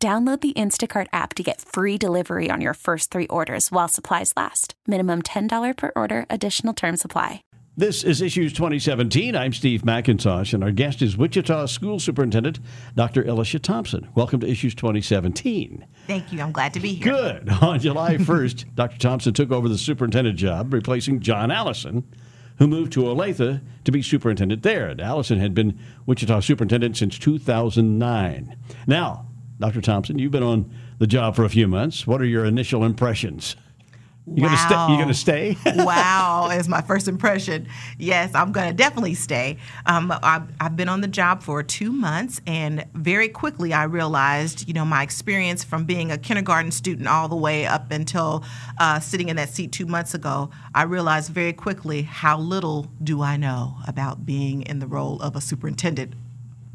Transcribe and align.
Download 0.00 0.40
the 0.40 0.52
Instacart 0.52 1.08
app 1.12 1.34
to 1.34 1.42
get 1.42 1.60
free 1.60 1.98
delivery 1.98 2.50
on 2.52 2.60
your 2.60 2.74
first 2.74 3.10
three 3.10 3.26
orders 3.26 3.72
while 3.72 3.88
supplies 3.88 4.32
last. 4.36 4.74
Minimum 4.86 5.22
$10 5.22 5.76
per 5.76 5.90
order, 5.96 6.24
additional 6.30 6.72
term 6.72 6.96
supply. 6.96 7.42
This 7.76 8.04
is 8.04 8.22
Issues 8.22 8.52
2017. 8.52 9.34
I'm 9.34 9.52
Steve 9.52 9.82
McIntosh, 9.82 10.54
and 10.54 10.62
our 10.62 10.70
guest 10.70 11.02
is 11.02 11.16
Wichita 11.16 11.66
School 11.66 11.98
Superintendent 11.98 12.60
Dr. 12.94 13.24
Alicia 13.24 13.58
Thompson. 13.58 14.08
Welcome 14.14 14.38
to 14.38 14.48
Issues 14.48 14.76
2017. 14.76 15.84
Thank 16.06 16.32
you. 16.32 16.42
I'm 16.42 16.52
glad 16.52 16.74
to 16.74 16.80
be 16.80 16.94
here. 16.94 17.12
Good. 17.12 17.48
On 17.60 17.80
July 17.80 18.16
1st, 18.18 18.76
Dr. 18.76 18.98
Thompson 18.98 19.34
took 19.34 19.50
over 19.50 19.68
the 19.68 19.78
superintendent 19.78 20.38
job, 20.38 20.72
replacing 20.72 21.18
John 21.18 21.50
Allison, 21.50 22.04
who 22.58 22.68
moved 22.68 22.92
to 22.92 23.00
Olathe 23.02 23.62
to 23.82 23.92
be 23.92 24.02
superintendent 24.02 24.62
there. 24.62 24.90
And 24.90 25.00
Allison 25.00 25.40
had 25.40 25.54
been 25.54 25.76
Wichita 26.06 26.38
superintendent 26.38 26.96
since 26.96 27.18
2009. 27.18 28.56
Now, 28.86 29.24
Dr. 29.58 29.80
Thompson, 29.80 30.18
you've 30.18 30.32
been 30.32 30.42
on 30.42 30.72
the 30.98 31.06
job 31.06 31.34
for 31.34 31.44
a 31.44 31.48
few 31.48 31.66
months. 31.66 32.06
What 32.06 32.20
are 32.20 32.26
your 32.26 32.44
initial 32.44 32.84
impressions? 32.84 33.56
You 34.34 34.42
wow. 34.42 34.48
gonna 34.48 34.58
stay? 34.58 34.92
You 34.92 34.98
gonna 34.98 35.14
stay? 35.14 35.56
wow, 35.84 36.50
is 36.52 36.68
my 36.68 36.82
first 36.82 37.08
impression. 37.08 37.66
Yes, 37.98 38.34
I'm 38.34 38.52
gonna 38.52 38.74
definitely 38.74 39.14
stay. 39.14 39.56
Um, 39.86 40.12
I've, 40.22 40.42
I've, 40.60 40.76
been 40.76 40.88
on 40.88 41.00
the 41.00 41.08
job 41.08 41.42
for 41.42 41.62
two 41.62 41.90
months, 41.90 42.40
and 42.46 42.84
very 42.94 43.28
quickly 43.28 43.72
I 43.72 43.84
realized, 43.84 44.68
you 44.68 44.74
know, 44.74 44.84
my 44.84 45.02
experience 45.02 45.64
from 45.64 45.84
being 45.84 46.12
a 46.12 46.18
kindergarten 46.18 46.70
student 46.72 47.08
all 47.08 47.28
the 47.28 47.36
way 47.36 47.66
up 47.66 47.90
until 47.90 48.44
uh, 48.78 49.00
sitting 49.00 49.28
in 49.28 49.36
that 49.36 49.48
seat 49.48 49.72
two 49.72 49.86
months 49.86 50.14
ago. 50.14 50.50
I 50.74 50.82
realized 50.82 51.32
very 51.32 51.54
quickly 51.54 52.02
how 52.02 52.38
little 52.38 52.86
do 53.02 53.22
I 53.22 53.36
know 53.36 53.76
about 53.86 54.26
being 54.26 54.62
in 54.62 54.78
the 54.78 54.86
role 54.86 55.20
of 55.22 55.36
a 55.36 55.40
superintendent 55.40 56.14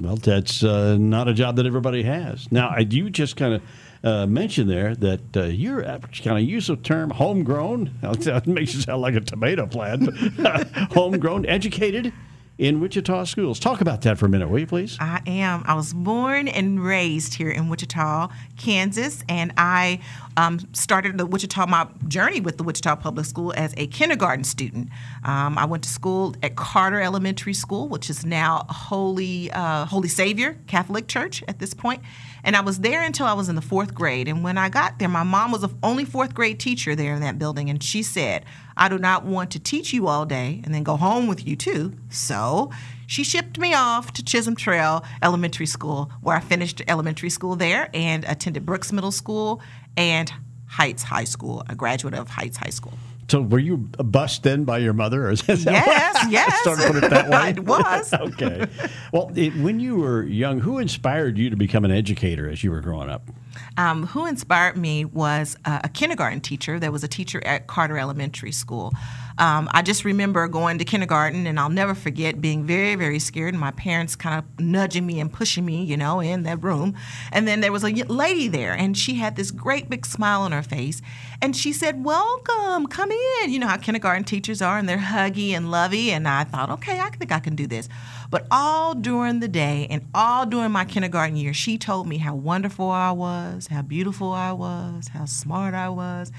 well, 0.03 0.17
that's 0.17 0.63
uh, 0.63 0.97
not 0.97 1.27
a 1.27 1.33
job 1.33 1.55
that 1.55 1.65
everybody 1.65 2.03
has. 2.03 2.51
Now, 2.51 2.69
I 2.69 2.83
do 2.83 3.09
just 3.09 3.35
kind 3.35 3.55
of 3.55 3.61
uh, 4.03 4.27
mention 4.27 4.67
there 4.67 4.95
that 4.95 5.37
uh, 5.37 5.43
you're 5.43 5.81
kind 5.81 6.37
of 6.37 6.43
use 6.43 6.67
the 6.67 6.75
term 6.75 7.09
homegrown. 7.09 7.91
That 8.23 8.47
makes 8.47 8.73
you 8.73 8.81
sound 8.81 9.01
like 9.01 9.15
a 9.15 9.21
tomato 9.21 9.65
plant. 9.65 10.09
homegrown, 10.91 11.45
educated 11.45 12.13
in 12.57 12.79
Wichita 12.79 13.23
schools. 13.23 13.59
Talk 13.59 13.81
about 13.81 14.01
that 14.03 14.17
for 14.17 14.27
a 14.27 14.29
minute, 14.29 14.47
will 14.47 14.59
you 14.59 14.67
please? 14.67 14.95
I 14.99 15.21
am. 15.25 15.63
I 15.65 15.73
was 15.73 15.93
born 15.93 16.47
and 16.47 16.83
raised 16.83 17.33
here 17.33 17.49
in 17.49 17.67
Wichita, 17.67 18.29
Kansas, 18.57 19.23
and 19.27 19.51
I 19.57 19.99
um, 20.37 20.59
started 20.73 21.17
the 21.17 21.25
Wichita 21.25 21.65
my 21.65 21.87
journey 22.07 22.41
with 22.41 22.57
the 22.57 22.63
Wichita 22.63 22.95
Public 22.97 23.25
School 23.25 23.53
as 23.55 23.73
a 23.77 23.87
kindergarten 23.87 24.43
student. 24.43 24.89
Um, 25.23 25.57
I 25.57 25.65
went 25.65 25.83
to 25.83 25.89
school 25.89 26.35
at 26.43 26.55
Carter 26.55 27.01
Elementary 27.01 27.53
School, 27.53 27.87
which 27.87 28.09
is 28.09 28.25
now 28.25 28.65
Holy 28.69 29.51
uh, 29.51 29.85
Holy 29.85 30.07
Savior 30.07 30.57
Catholic 30.67 31.07
Church 31.07 31.43
at 31.47 31.59
this 31.59 31.73
point. 31.73 32.03
And 32.43 32.55
I 32.55 32.61
was 32.61 32.79
there 32.79 33.01
until 33.01 33.25
I 33.25 33.33
was 33.33 33.49
in 33.49 33.55
the 33.55 33.61
fourth 33.61 33.93
grade. 33.95 34.27
And 34.27 34.43
when 34.43 34.57
I 34.57 34.69
got 34.69 34.99
there, 34.99 35.07
my 35.07 35.23
mom 35.23 35.51
was 35.51 35.61
the 35.61 35.69
only 35.81 36.05
fourth 36.05 36.33
grade 36.33 36.59
teacher 36.59 36.93
there 36.93 37.15
in 37.15 37.21
that 37.21 37.39
building. 37.39 37.69
And 37.69 37.81
she 37.81 38.03
said, 38.03 38.45
I 38.75 38.89
do 38.89 38.97
not 38.97 39.25
want 39.25 39.51
to 39.51 39.59
teach 39.59 39.93
you 39.93 40.07
all 40.07 40.25
day 40.25 40.61
and 40.63 40.73
then 40.73 40.83
go 40.83 40.97
home 40.97 41.27
with 41.27 41.45
you 41.45 41.55
too. 41.55 41.93
So 42.09 42.71
she 43.07 43.23
shipped 43.23 43.59
me 43.59 43.73
off 43.73 44.13
to 44.13 44.23
Chisholm 44.23 44.55
Trail 44.55 45.03
Elementary 45.21 45.65
School, 45.65 46.11
where 46.21 46.35
I 46.35 46.39
finished 46.39 46.81
elementary 46.87 47.29
school 47.29 47.55
there 47.55 47.89
and 47.93 48.23
attended 48.25 48.65
Brooks 48.65 48.91
Middle 48.91 49.11
School 49.11 49.61
and 49.95 50.31
Heights 50.67 51.03
High 51.03 51.25
School, 51.25 51.63
a 51.69 51.75
graduate 51.75 52.15
of 52.15 52.29
Heights 52.29 52.57
High 52.57 52.71
School. 52.71 52.97
So 53.29 53.41
were 53.41 53.59
you 53.59 53.77
bussed 53.77 54.45
in 54.45 54.65
by 54.65 54.79
your 54.79 54.93
mother? 54.93 55.27
Or 55.27 55.31
is 55.31 55.41
that 55.43 55.59
yes, 55.59 56.25
yes. 56.29 56.59
Start 56.61 56.79
to 56.79 56.87
put 56.93 57.03
it 57.03 57.09
that 57.09 57.29
way. 57.29 57.49
it 57.57 57.65
was. 57.65 58.13
okay. 58.19 58.67
Well, 59.11 59.31
it, 59.35 59.55
when 59.57 59.79
you 59.79 59.97
were 59.97 60.23
young, 60.23 60.59
who 60.59 60.79
inspired 60.79 61.37
you 61.37 61.49
to 61.49 61.55
become 61.55 61.85
an 61.85 61.91
educator 61.91 62.49
as 62.49 62.63
you 62.63 62.71
were 62.71 62.81
growing 62.81 63.09
up? 63.09 63.29
Um, 63.77 64.07
who 64.07 64.25
inspired 64.25 64.77
me 64.77 65.05
was 65.05 65.57
uh, 65.65 65.81
a 65.83 65.89
kindergarten 65.89 66.41
teacher. 66.41 66.79
There 66.79 66.91
was 66.91 67.03
a 67.03 67.07
teacher 67.07 67.41
at 67.45 67.67
Carter 67.67 67.97
Elementary 67.97 68.51
School. 68.51 68.93
Um, 69.37 69.69
I 69.71 69.81
just 69.81 70.05
remember 70.05 70.47
going 70.47 70.77
to 70.77 70.85
kindergarten, 70.85 71.47
and 71.47 71.59
I'll 71.59 71.69
never 71.69 71.95
forget 71.95 72.41
being 72.41 72.65
very, 72.65 72.95
very 72.95 73.19
scared, 73.19 73.53
and 73.53 73.61
my 73.61 73.71
parents 73.71 74.15
kind 74.15 74.39
of 74.39 74.59
nudging 74.59 75.05
me 75.05 75.19
and 75.19 75.31
pushing 75.31 75.65
me, 75.65 75.83
you 75.83 75.97
know, 75.97 76.19
in 76.19 76.43
that 76.43 76.63
room. 76.63 76.95
And 77.31 77.47
then 77.47 77.61
there 77.61 77.71
was 77.71 77.83
a 77.83 77.91
lady 77.91 78.47
there, 78.47 78.73
and 78.73 78.97
she 78.97 79.15
had 79.15 79.35
this 79.35 79.51
great 79.51 79.89
big 79.89 80.05
smile 80.05 80.41
on 80.41 80.51
her 80.51 80.63
face, 80.63 81.01
and 81.41 81.55
she 81.55 81.73
said, 81.73 82.03
"Welcome, 82.03 82.87
come 82.87 83.11
in." 83.11 83.51
You 83.51 83.59
know 83.59 83.67
how 83.67 83.77
kindergarten 83.77 84.23
teachers 84.23 84.61
are, 84.61 84.77
and 84.77 84.87
they're 84.87 84.97
huggy 84.97 85.49
and 85.49 85.71
lovey. 85.71 86.11
And 86.11 86.27
I 86.27 86.43
thought, 86.43 86.69
okay, 86.69 86.99
I 86.99 87.09
think 87.09 87.31
I 87.31 87.39
can 87.39 87.55
do 87.55 87.67
this. 87.67 87.89
But 88.33 88.47
all 88.49 88.95
during 88.95 89.41
the 89.41 89.47
day 89.47 89.85
and 89.91 90.07
all 90.15 90.47
during 90.47 90.71
my 90.71 90.85
kindergarten 90.85 91.35
year, 91.35 91.53
she 91.53 91.77
told 91.77 92.07
me 92.07 92.17
how 92.17 92.33
wonderful 92.33 92.89
I 92.89 93.11
was, 93.11 93.67
how 93.67 93.83
beautiful 93.83 94.31
I 94.31 94.51
was, 94.53 95.07
how 95.09 95.25
smart 95.25 95.75
I 95.75 95.89
was. 95.89 96.31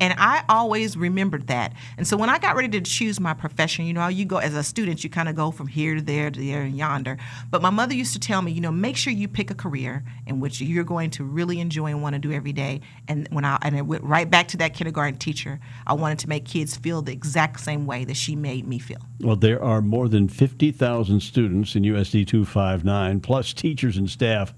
And 0.00 0.14
I 0.16 0.44
always 0.48 0.96
remembered 0.96 1.48
that. 1.48 1.74
And 1.98 2.06
so 2.06 2.16
when 2.16 2.30
I 2.30 2.38
got 2.38 2.56
ready 2.56 2.70
to 2.70 2.80
choose 2.80 3.20
my 3.20 3.34
profession, 3.34 3.84
you 3.84 3.92
know, 3.92 4.08
you 4.08 4.24
go 4.24 4.38
as 4.38 4.54
a 4.54 4.62
student, 4.62 5.04
you 5.04 5.10
kind 5.10 5.28
of 5.28 5.36
go 5.36 5.50
from 5.50 5.66
here 5.66 5.96
to 5.96 6.00
there 6.00 6.30
to 6.30 6.40
there 6.40 6.62
and 6.62 6.74
yonder. 6.74 7.18
But 7.50 7.60
my 7.60 7.68
mother 7.68 7.92
used 7.92 8.14
to 8.14 8.18
tell 8.18 8.40
me, 8.40 8.50
you 8.50 8.62
know, 8.62 8.72
make 8.72 8.96
sure 8.96 9.12
you 9.12 9.28
pick 9.28 9.50
a 9.50 9.54
career 9.54 10.04
in 10.26 10.40
which 10.40 10.58
you're 10.62 10.84
going 10.84 11.10
to 11.10 11.22
really 11.22 11.60
enjoy 11.60 11.88
and 11.88 12.00
want 12.00 12.14
to 12.14 12.18
do 12.18 12.32
every 12.32 12.54
day. 12.54 12.80
And 13.08 13.28
when 13.30 13.44
I 13.44 13.58
and 13.60 13.76
it 13.76 13.82
went 13.82 14.04
right 14.04 14.30
back 14.30 14.48
to 14.48 14.56
that 14.56 14.72
kindergarten 14.72 15.18
teacher, 15.18 15.60
I 15.86 15.92
wanted 15.92 16.18
to 16.20 16.30
make 16.30 16.46
kids 16.46 16.78
feel 16.78 17.02
the 17.02 17.12
exact 17.12 17.60
same 17.60 17.84
way 17.84 18.06
that 18.06 18.16
she 18.16 18.36
made 18.36 18.66
me 18.66 18.78
feel. 18.78 19.02
Well, 19.20 19.36
there 19.36 19.62
are 19.62 19.82
more 19.82 20.08
than 20.08 20.28
50,000 20.28 21.20
students 21.20 21.41
students 21.42 21.74
in 21.74 21.82
USD 21.82 22.24
259, 22.28 23.18
plus 23.20 23.52
teachers 23.52 23.96
and 23.96 24.08
staff. 24.08 24.54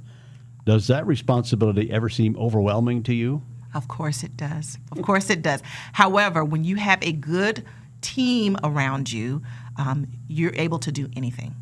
Does 0.66 0.86
that 0.88 1.06
responsibility 1.06 1.90
ever 1.90 2.10
seem 2.10 2.36
overwhelming 2.36 3.02
to 3.04 3.14
you? 3.14 3.40
Of 3.74 3.88
course 3.88 4.22
it 4.22 4.36
does. 4.36 4.76
Of 4.92 5.00
course 5.00 5.30
it 5.30 5.40
does. 5.40 5.62
However, 5.94 6.44
when 6.44 6.62
you 6.62 6.76
have 6.76 6.98
a 7.02 7.12
good 7.12 7.64
team 8.02 8.58
around 8.62 9.10
you, 9.10 9.40
um, 9.78 10.06
you're 10.28 10.54
able 10.56 10.78
to 10.80 10.92
do 10.92 11.08
anything. 11.16 11.54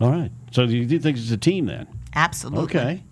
All 0.00 0.10
right. 0.10 0.30
So 0.52 0.62
you 0.62 0.86
do 0.86 1.00
think 1.00 1.16
it's 1.16 1.32
a 1.32 1.36
team 1.36 1.66
then? 1.66 1.88
Absolutely. 2.14 2.64
Okay. 2.64 3.04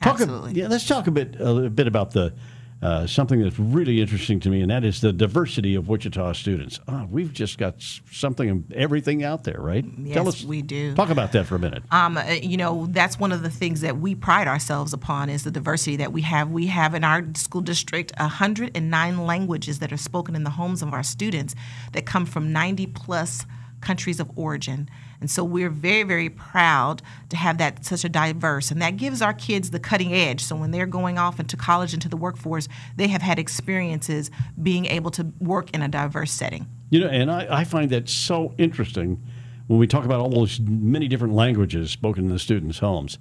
Talk 0.00 0.14
Absolutely. 0.14 0.50
A, 0.50 0.54
yeah, 0.54 0.66
let's 0.66 0.86
talk 0.86 1.06
a 1.06 1.12
bit 1.12 1.36
a 1.38 1.70
bit 1.70 1.86
about 1.86 2.10
the 2.10 2.34
uh, 2.82 3.06
something 3.06 3.40
that's 3.40 3.58
really 3.58 4.00
interesting 4.00 4.40
to 4.40 4.50
me, 4.50 4.60
and 4.60 4.70
that 4.70 4.84
is 4.84 5.00
the 5.00 5.12
diversity 5.12 5.76
of 5.76 5.88
Wichita 5.88 6.32
students. 6.32 6.80
Oh, 6.88 7.06
we've 7.08 7.32
just 7.32 7.56
got 7.56 7.76
something 8.10 8.50
and 8.50 8.72
everything 8.72 9.22
out 9.22 9.44
there, 9.44 9.60
right? 9.60 9.84
Yes, 9.98 10.14
Tell 10.14 10.28
us, 10.28 10.42
we 10.42 10.62
do. 10.62 10.92
Talk 10.94 11.10
about 11.10 11.30
that 11.32 11.46
for 11.46 11.54
a 11.54 11.58
minute. 11.60 11.84
Um, 11.92 12.16
uh, 12.16 12.24
you 12.42 12.56
know, 12.56 12.88
that's 12.90 13.20
one 13.20 13.30
of 13.30 13.42
the 13.42 13.50
things 13.50 13.82
that 13.82 13.98
we 13.98 14.16
pride 14.16 14.48
ourselves 14.48 14.92
upon 14.92 15.30
is 15.30 15.44
the 15.44 15.52
diversity 15.52 15.94
that 15.96 16.12
we 16.12 16.22
have. 16.22 16.50
We 16.50 16.66
have 16.66 16.94
in 16.94 17.04
our 17.04 17.24
school 17.36 17.60
district 17.60 18.12
109 18.18 19.26
languages 19.26 19.78
that 19.78 19.92
are 19.92 19.96
spoken 19.96 20.34
in 20.34 20.42
the 20.42 20.50
homes 20.50 20.82
of 20.82 20.92
our 20.92 21.04
students 21.04 21.54
that 21.92 22.04
come 22.04 22.26
from 22.26 22.52
90 22.52 22.88
plus 22.88 23.46
countries 23.80 24.18
of 24.18 24.30
origin. 24.36 24.88
And 25.22 25.30
so 25.30 25.44
we're 25.44 25.70
very, 25.70 26.02
very 26.02 26.28
proud 26.28 27.00
to 27.28 27.36
have 27.36 27.58
that 27.58 27.84
such 27.84 28.04
a 28.04 28.08
diverse, 28.08 28.72
and 28.72 28.82
that 28.82 28.96
gives 28.96 29.22
our 29.22 29.32
kids 29.32 29.70
the 29.70 29.78
cutting 29.78 30.12
edge. 30.12 30.42
So 30.42 30.56
when 30.56 30.72
they're 30.72 30.84
going 30.84 31.16
off 31.16 31.38
into 31.38 31.56
college, 31.56 31.94
into 31.94 32.08
the 32.08 32.16
workforce, 32.16 32.66
they 32.96 33.06
have 33.06 33.22
had 33.22 33.38
experiences 33.38 34.32
being 34.60 34.86
able 34.86 35.12
to 35.12 35.32
work 35.38 35.70
in 35.70 35.80
a 35.80 35.86
diverse 35.86 36.32
setting. 36.32 36.66
You 36.90 37.00
know, 37.00 37.06
and 37.06 37.30
I, 37.30 37.60
I 37.60 37.64
find 37.64 37.88
that 37.90 38.08
so 38.08 38.52
interesting 38.58 39.22
when 39.68 39.78
we 39.78 39.86
talk 39.86 40.04
about 40.04 40.18
all 40.18 40.28
those 40.28 40.58
many 40.58 41.06
different 41.06 41.34
languages 41.34 41.92
spoken 41.92 42.24
in 42.24 42.30
the 42.30 42.40
students' 42.40 42.80
homes. 42.80 43.18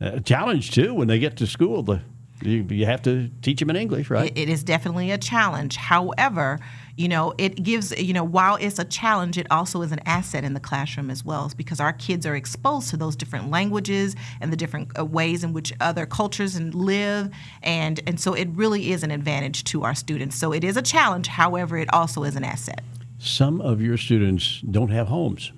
A 0.00 0.20
challenge 0.20 0.70
too 0.70 0.94
when 0.94 1.06
they 1.06 1.18
get 1.18 1.36
to 1.36 1.46
school. 1.46 1.82
The 1.82 2.00
you, 2.42 2.66
you 2.70 2.86
have 2.86 3.02
to 3.02 3.30
teach 3.42 3.60
them 3.60 3.70
in 3.70 3.76
English, 3.76 4.10
right? 4.10 4.30
it, 4.30 4.38
it 4.38 4.48
is 4.48 4.64
definitely 4.64 5.10
a 5.10 5.18
challenge. 5.18 5.76
However, 5.76 6.58
you 7.02 7.08
know, 7.08 7.34
it 7.36 7.60
gives, 7.60 7.90
you 8.00 8.12
know, 8.12 8.22
while 8.22 8.54
it's 8.54 8.78
a 8.78 8.84
challenge, 8.84 9.36
it 9.36 9.48
also 9.50 9.82
is 9.82 9.90
an 9.90 9.98
asset 10.06 10.44
in 10.44 10.54
the 10.54 10.60
classroom 10.60 11.10
as 11.10 11.24
well, 11.24 11.50
because 11.56 11.80
our 11.80 11.92
kids 11.92 12.24
are 12.26 12.36
exposed 12.36 12.90
to 12.90 12.96
those 12.96 13.16
different 13.16 13.50
languages 13.50 14.14
and 14.40 14.52
the 14.52 14.56
different 14.56 14.96
uh, 14.96 15.04
ways 15.04 15.42
in 15.42 15.52
which 15.52 15.72
other 15.80 16.06
cultures 16.06 16.54
and 16.54 16.72
live, 16.76 17.28
and 17.64 18.00
and 18.06 18.20
so 18.20 18.34
it 18.34 18.48
really 18.52 18.92
is 18.92 19.02
an 19.02 19.10
advantage 19.10 19.64
to 19.64 19.82
our 19.82 19.96
students. 19.96 20.36
So 20.36 20.52
it 20.52 20.62
is 20.62 20.76
a 20.76 20.82
challenge. 20.82 21.26
However, 21.26 21.76
it 21.76 21.92
also 21.92 22.22
is 22.22 22.36
an 22.36 22.44
asset. 22.44 22.82
Some 23.18 23.60
of 23.60 23.82
your 23.82 23.96
students 23.96 24.60
don't 24.60 24.90
have 24.90 25.08
homes. 25.08 25.52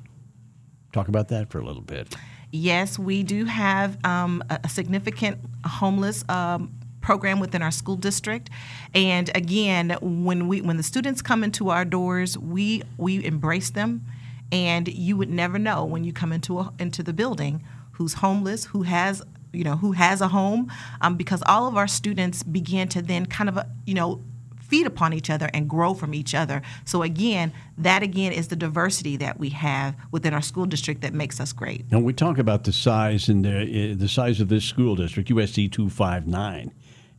Talk 0.94 1.08
about 1.08 1.28
that 1.28 1.50
for 1.50 1.58
a 1.58 1.64
little 1.66 1.82
bit. 1.82 2.16
Yes, 2.52 2.98
we 2.98 3.22
do 3.22 3.44
have 3.44 4.02
um, 4.04 4.42
a 4.48 4.68
significant 4.68 5.38
homeless 5.66 6.24
um, 6.30 6.72
program 7.04 7.38
within 7.38 7.62
our 7.62 7.70
school 7.70 7.96
district. 7.96 8.50
And 8.94 9.30
again, 9.34 9.96
when 10.00 10.48
we 10.48 10.62
when 10.62 10.78
the 10.78 10.82
students 10.82 11.22
come 11.22 11.44
into 11.44 11.68
our 11.68 11.84
doors, 11.84 12.36
we 12.38 12.82
we 12.96 13.24
embrace 13.24 13.70
them, 13.70 14.04
and 14.50 14.88
you 14.88 15.16
would 15.16 15.30
never 15.30 15.58
know 15.58 15.84
when 15.84 16.02
you 16.02 16.12
come 16.12 16.32
into 16.32 16.58
a, 16.58 16.72
into 16.78 17.02
the 17.02 17.12
building 17.12 17.62
who's 17.92 18.14
homeless, 18.14 18.64
who 18.64 18.82
has 18.82 19.22
you 19.52 19.64
know 19.64 19.76
who 19.76 19.92
has 19.92 20.20
a 20.20 20.28
home, 20.28 20.72
um, 21.02 21.16
because 21.16 21.42
all 21.46 21.68
of 21.68 21.76
our 21.76 21.86
students 21.86 22.42
begin 22.42 22.88
to 22.88 23.02
then 23.02 23.26
kind 23.26 23.48
of 23.48 23.58
uh, 23.58 23.64
you 23.86 23.94
know 23.94 24.20
feed 24.60 24.86
upon 24.86 25.12
each 25.12 25.28
other 25.28 25.50
and 25.52 25.68
grow 25.68 25.92
from 25.92 26.14
each 26.14 26.34
other. 26.34 26.62
So 26.86 27.02
again, 27.02 27.52
that 27.76 28.02
again 28.02 28.32
is 28.32 28.48
the 28.48 28.56
diversity 28.56 29.16
that 29.18 29.38
we 29.38 29.50
have 29.50 29.94
within 30.10 30.32
our 30.32 30.40
school 30.40 30.64
district 30.64 31.02
that 31.02 31.12
makes 31.12 31.38
us 31.38 31.52
great. 31.52 31.84
And 31.90 32.02
we 32.02 32.14
talk 32.14 32.38
about 32.38 32.64
the 32.64 32.72
size 32.72 33.28
and 33.28 33.44
the, 33.44 33.92
uh, 33.92 33.94
the 33.94 34.08
size 34.08 34.40
of 34.40 34.48
this 34.48 34.64
school 34.64 34.96
district, 34.96 35.28
USD 35.28 35.70
259. 35.70 36.72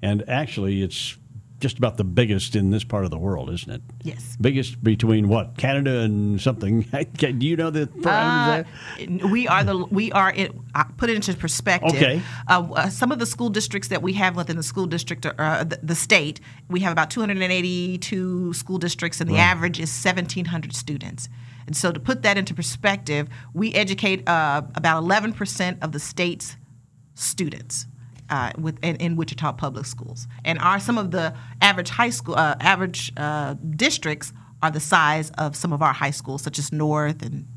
And 0.05 0.23
actually, 0.29 0.83
it's 0.83 1.17
just 1.59 1.79
about 1.79 1.97
the 1.97 2.03
biggest 2.03 2.55
in 2.55 2.69
this 2.69 2.83
part 2.83 3.05
of 3.05 3.09
the 3.09 3.17
world, 3.17 3.49
isn't 3.49 3.71
it? 3.71 3.81
Yes. 4.03 4.37
Biggest 4.39 4.83
between 4.83 5.29
what 5.29 5.57
Canada 5.57 6.01
and 6.01 6.39
something. 6.39 6.81
Do 7.17 7.27
you 7.39 7.55
know 7.55 7.71
the 7.71 7.87
parameters 7.87 9.23
uh, 9.23 9.27
We 9.27 9.47
are 9.47 9.63
the 9.63 9.77
we 9.85 10.11
are 10.11 10.31
it. 10.31 10.51
Put 10.97 11.09
it 11.09 11.15
into 11.15 11.33
perspective. 11.33 11.95
Okay. 11.95 12.21
Uh, 12.47 12.67
uh, 12.75 12.89
some 12.91 13.11
of 13.11 13.17
the 13.17 13.25
school 13.25 13.49
districts 13.49 13.87
that 13.89 14.03
we 14.03 14.13
have 14.13 14.35
within 14.35 14.57
the 14.57 14.63
school 14.63 14.85
district, 14.85 15.25
uh, 15.25 15.63
the, 15.63 15.79
the, 15.81 15.95
state, 15.95 16.39
we 16.69 16.81
have 16.81 16.91
about 16.91 17.09
282 17.09 18.53
school 18.53 18.77
districts, 18.77 19.19
and 19.19 19.27
the 19.27 19.33
right. 19.33 19.39
average 19.39 19.79
is 19.79 19.89
1,700 19.89 20.75
students. 20.75 21.29
And 21.65 21.75
so, 21.75 21.91
to 21.91 21.99
put 21.99 22.21
that 22.21 22.37
into 22.37 22.53
perspective, 22.53 23.27
we 23.55 23.73
educate 23.73 24.29
uh, 24.29 24.61
about 24.75 25.03
11% 25.03 25.83
of 25.83 25.93
the 25.93 25.99
state's 25.99 26.57
students 27.15 27.87
uh, 28.30 28.51
with 28.57 28.77
in, 28.83 28.95
in, 28.98 29.16
Wichita 29.16 29.54
public 29.54 29.86
schools, 29.86 30.27
and 30.44 30.60
are 30.60 30.80
some 30.80 30.98
of 30.98 31.12
the 31.12 31.33
average 31.62 31.89
high 31.89 32.10
school 32.10 32.36
uh, 32.36 32.56
average 32.60 33.12
uh, 33.18 33.56
districts 33.75 34.33
are 34.62 34.72
the 34.72 34.80
size 34.80 35.31
of 35.31 35.56
some 35.56 35.74
of 35.74 35.81
our 35.81 35.94
high 35.94 36.12
schools, 36.12 36.42
such 36.42 36.57
as 36.60 36.72
North 36.72 37.22
and 37.22 37.48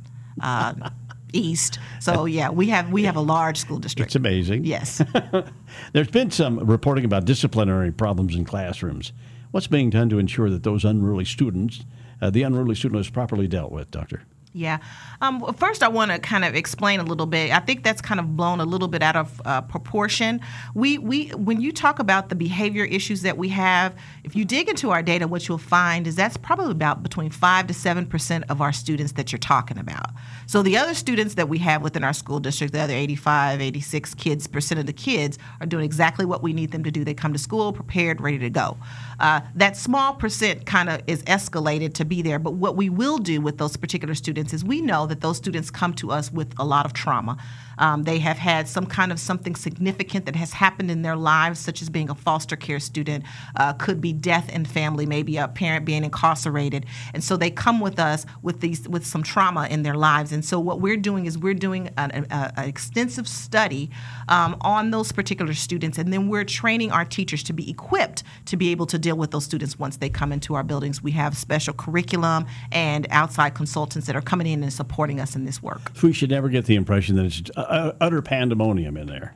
uh, 0.43 0.75
East. 1.33 1.79
So 2.01 2.25
yeah, 2.25 2.51
we 2.51 2.69
have 2.69 2.91
we 2.91 3.05
have 3.05 3.17
a 3.17 3.21
large 3.21 3.59
school 3.59 3.79
district. 3.79 4.09
It's 4.09 4.17
amazing. 4.17 4.65
Yes. 4.65 5.03
There's 5.93 6.11
been 6.11 6.31
some 6.31 6.59
reporting 6.59 7.05
about 7.05 7.25
disciplinary 7.25 7.93
problems 7.93 8.35
in 8.35 8.45
classrooms. 8.45 9.13
What's 9.51 9.67
being 9.67 9.91
done 9.91 10.09
to 10.11 10.19
ensure 10.19 10.51
that 10.51 10.63
those 10.63 10.85
unruly 10.85 11.25
students, 11.25 11.85
uh, 12.21 12.31
the 12.31 12.43
unruly 12.43 12.75
student, 12.75 13.01
is 13.01 13.11
properly 13.11 13.49
dealt 13.49 13.73
with, 13.73 13.91
Doctor? 13.91 14.23
Yeah. 14.59 14.79
Um, 15.21 15.55
first, 15.55 15.85
I 15.85 15.89
want 15.89 16.11
to 16.11 16.19
kind 16.19 16.45
of 16.45 16.57
explain 16.57 16.99
a 16.99 17.05
little 17.05 17.27
bit. 17.27 17.53
I 17.53 17.61
think 17.61 17.85
that's 17.85 18.01
kind 18.01 18.19
of 18.19 18.37
blown 18.37 18.59
a 18.59 18.65
little 18.65 18.89
bit 18.89 19.03
out 19.03 19.15
of 19.15 19.41
uh, 19.45 19.61
proportion. 19.61 20.41
We, 20.75 20.99
we, 20.99 21.29
when 21.29 21.61
you 21.61 21.71
talk 21.71 22.01
about 22.01 22.29
the 22.29 22.35
behavior 22.35 22.85
issues 22.85 23.23
that 23.23 23.39
we 23.39 23.51
have, 23.51 23.95
if 24.25 24.35
you 24.35 24.45
dig 24.45 24.69
into 24.69 24.91
our 24.91 25.01
data, 25.01 25.29
what 25.29 25.47
you'll 25.47 25.59
find 25.59 26.09
is 26.09 26.17
that's 26.17 26.37
probably 26.37 26.73
about 26.73 27.05
between 27.05 27.31
five 27.31 27.69
to 27.69 27.75
seven 27.75 28.05
percent 28.05 28.47
of 28.49 28.61
our 28.61 28.73
students 28.73 29.13
that 29.13 29.31
you're 29.31 29.39
talking 29.39 29.79
about. 29.79 30.11
So 30.47 30.63
the 30.63 30.77
other 30.77 30.95
students 30.95 31.35
that 31.35 31.49
we 31.49 31.59
have 31.59 31.83
within 31.83 32.03
our 32.03 32.13
school 32.13 32.41
district, 32.41 32.73
the 32.73 32.81
other 32.81 32.95
85, 32.95 33.61
86 33.61 34.15
kids 34.15 34.49
percent 34.49 34.81
of 34.81 34.87
the 34.87 34.93
kids 34.93 35.39
are 35.61 35.67
doing 35.67 35.85
exactly 35.85 36.27
what 36.27 36.43
we 36.43 36.53
need 36.53 36.73
them 36.73 36.83
to 36.83 36.91
do. 36.91 37.05
They 37.05 37.15
come 37.15 37.33
to 37.33 37.39
school 37.39 37.73
prepared, 37.73 38.21
ready 38.21 38.39
to 38.41 38.51
go. 38.51 38.77
Uh, 39.21 39.41
that 39.55 39.77
small 39.77 40.15
percent 40.15 40.67
kind 40.67 40.89
of 40.89 41.01
is 41.07 41.23
escalated 41.25 41.95
to 41.95 42.05
be 42.05 42.23
there. 42.23 42.39
But 42.39 42.53
what 42.53 42.77
we 42.77 42.89
will 42.89 43.19
do 43.19 43.41
with 43.41 43.59
those 43.59 43.77
particular 43.77 44.15
students 44.15 44.53
is 44.53 44.65
we 44.65 44.81
know 44.81 45.07
that 45.07 45.21
those 45.21 45.37
students 45.37 45.71
come 45.71 45.95
to 45.95 46.11
us 46.11 46.33
with 46.33 46.55
a 46.59 46.65
lot 46.65 46.87
of 46.87 46.93
trauma. 46.93 47.37
Um, 47.79 48.03
they 48.03 48.19
have 48.19 48.39
had 48.39 48.69
some 48.69 48.87
kind 48.87 49.13
of 49.13 49.21
something 49.21 49.55
significant 49.55 50.27
that 50.27 50.37
has 50.37 50.53
happened 50.53 50.91
in 50.91 51.03
their 51.03 51.17
lives, 51.17 51.61
such 51.61 51.81
as 51.81 51.89
being 51.89 52.11
a 52.11 52.15
foster 52.15 52.57
care 52.57 52.81
student, 52.81 53.25
uh, 53.57 53.73
could 53.73 54.01
be 54.01 54.13
death 54.13 54.49
in 54.51 54.65
family, 54.65 55.07
maybe 55.07 55.37
a 55.37 55.49
parent 55.49 55.85
being 55.85 56.05
incarcerated, 56.05 56.87
and 57.15 57.23
so 57.23 57.37
they 57.37 57.51
come 57.51 57.81
with 57.81 57.99
us 57.99 58.27
with 58.43 58.61
these 58.61 58.89
with 58.89 59.07
some 59.07 59.23
trauma 59.23 59.67
in 59.69 59.83
their 59.83 59.95
lives. 59.95 60.33
And 60.33 60.45
so 60.45 60.59
what 60.59 60.81
we're 60.81 60.97
doing 60.97 61.27
is 61.27 61.39
we're 61.39 61.55
doing 61.55 61.91
an, 61.97 62.27
a, 62.31 62.53
extensive 62.59 63.29
study 63.29 63.91
um, 64.29 64.57
on 64.61 64.91
those 64.91 65.13
particular 65.13 65.55
students, 65.55 65.99
and 65.99 66.13
then 66.13 66.29
we're 66.29 66.45
training 66.45 66.91
our 66.91 67.05
teachers 67.05 67.43
to 67.45 67.53
be 67.53 67.71
equipped 67.71 68.25
to 68.47 68.57
be 68.57 68.71
able 68.71 68.87
to 68.87 68.99
deal 69.09 69.17
with 69.17 69.31
those 69.31 69.45
students 69.45 69.79
once 69.79 69.97
they 69.97 70.11
come 70.11 70.33
into 70.33 70.55
our 70.55 70.63
buildings. 70.63 71.03
We 71.03 71.13
have 71.13 71.37
special 71.37 71.73
curriculum 71.73 72.47
and 72.71 73.07
outside 73.11 73.55
consultants 73.55 74.07
that 74.07 74.15
are 74.15 74.21
coming 74.21 74.47
in 74.47 74.63
and 74.63 74.73
supporting 74.73 75.19
us 75.19 75.35
in 75.35 75.47
this 75.47 75.63
work. 75.63 75.93
We 76.03 76.13
should 76.13 76.31
never 76.31 76.51
get 76.51 76.67
the 76.67 76.75
impression 76.75 77.17
that 77.17 77.25
it's 77.25 77.51
utter 77.57 78.21
pandemonium 78.21 78.97
in 78.99 79.07
there. 79.07 79.35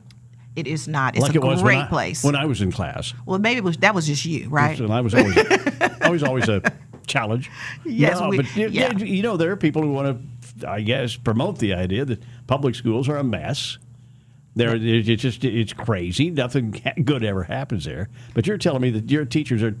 It 0.55 0.67
is 0.67 0.87
not. 0.87 1.15
It's 1.15 1.23
like 1.23 1.33
a 1.33 1.39
it 1.39 1.43
was 1.43 1.63
great 1.63 1.77
when 1.77 1.85
I, 1.85 1.89
place. 1.89 2.23
When 2.23 2.35
I 2.35 2.45
was 2.45 2.61
in 2.61 2.71
class. 2.71 3.15
Well, 3.25 3.39
maybe 3.39 3.61
was, 3.61 3.77
that 3.77 3.95
was 3.95 4.05
just 4.05 4.23
you, 4.23 4.49
right? 4.49 4.79
And 4.79 4.93
I 4.93 5.01
was 5.01 5.15
always, 5.15 5.35
always, 6.03 6.21
always 6.21 6.47
a 6.47 6.61
challenge. 7.07 7.49
Yes, 7.83 8.19
no, 8.19 8.29
we, 8.29 8.37
but 8.37 8.55
yeah. 8.55 8.95
you 8.95 9.23
know 9.23 9.35
there 9.35 9.51
are 9.51 9.55
people 9.57 9.81
who 9.81 9.91
want 9.91 10.19
to, 10.59 10.69
I 10.69 10.81
guess, 10.81 11.15
promote 11.15 11.57
the 11.57 11.73
idea 11.73 12.05
that 12.05 12.21
public 12.45 12.75
schools 12.75 13.09
are 13.09 13.17
a 13.17 13.23
mess. 13.23 13.79
There, 14.55 14.75
it's 14.75 15.21
just 15.21 15.43
it's 15.43 15.73
crazy. 15.73 16.29
Nothing 16.29 16.81
good 17.03 17.23
ever 17.23 17.43
happens 17.43 17.85
there. 17.85 18.09
But 18.33 18.45
you're 18.45 18.57
telling 18.57 18.81
me 18.81 18.91
that 18.91 19.09
your 19.09 19.25
teachers 19.25 19.63
are 19.63 19.75